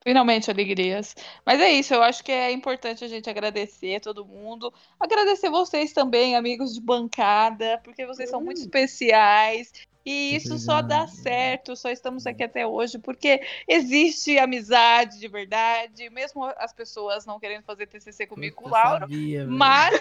[0.02, 1.14] Finalmente alegrias.
[1.46, 4.74] Mas é isso, eu acho que é importante a gente agradecer todo mundo.
[5.00, 9.72] Agradecer vocês também, amigos de bancada, porque vocês são muito especiais.
[10.06, 16.10] E isso só dá certo, só estamos aqui até hoje, porque existe amizade de verdade,
[16.10, 19.02] mesmo as pessoas não querendo fazer TCC comigo com o Lauro.
[19.02, 19.46] Sabia.
[19.46, 20.00] Mas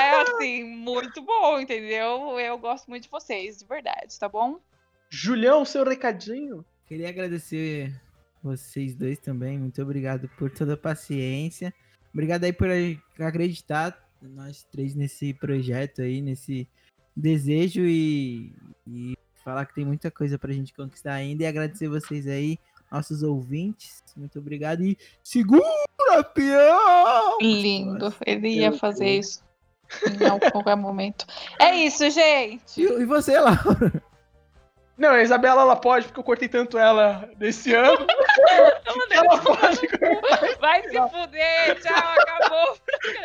[0.00, 2.40] é assim, muito bom, entendeu?
[2.40, 4.58] Eu gosto muito de vocês, de verdade, tá bom?
[5.08, 6.64] Julião, seu recadinho.
[6.86, 7.92] Queria agradecer
[8.42, 9.58] vocês dois também.
[9.58, 11.72] Muito obrigado por toda a paciência.
[12.12, 12.68] Obrigado aí por
[13.18, 16.68] acreditar nós três nesse projeto aí, nesse
[17.14, 18.52] desejo e,
[18.86, 21.42] e falar que tem muita coisa pra gente conquistar ainda.
[21.42, 22.58] E agradecer vocês aí,
[22.90, 24.02] nossos ouvintes.
[24.16, 25.62] Muito obrigado e segura,
[26.34, 27.38] peão!
[27.40, 29.44] Lindo, ele ia fazer isso
[30.08, 31.26] em qualquer momento.
[31.60, 32.80] É isso, gente.
[32.80, 34.02] E, e você, Laura?
[34.96, 38.06] Não, a Isabela ela pode, porque eu cortei tanto ela nesse ano.
[39.10, 40.56] ela pode cortar.
[40.58, 42.78] Vai se fuder, tchau, acabou.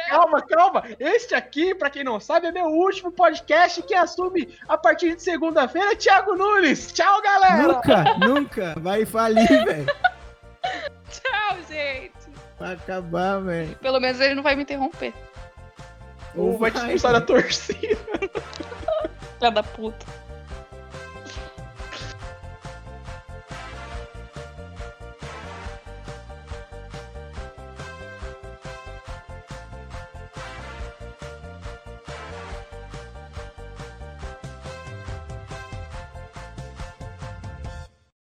[0.09, 0.83] Calma, calma.
[0.99, 5.23] Este aqui, pra quem não sabe, é meu último podcast que assume a partir de
[5.23, 6.91] segunda-feira, Thiago Nunes.
[6.91, 7.63] Tchau, galera.
[7.63, 9.85] Nunca, nunca vai falir, velho.
[11.09, 12.11] Tchau, gente.
[12.59, 13.77] Vai acabar, velho.
[13.77, 15.13] Pelo menos ele não vai me interromper.
[16.35, 17.97] Ou vai te expulsar da torcida.
[19.39, 20.05] Filha da puta.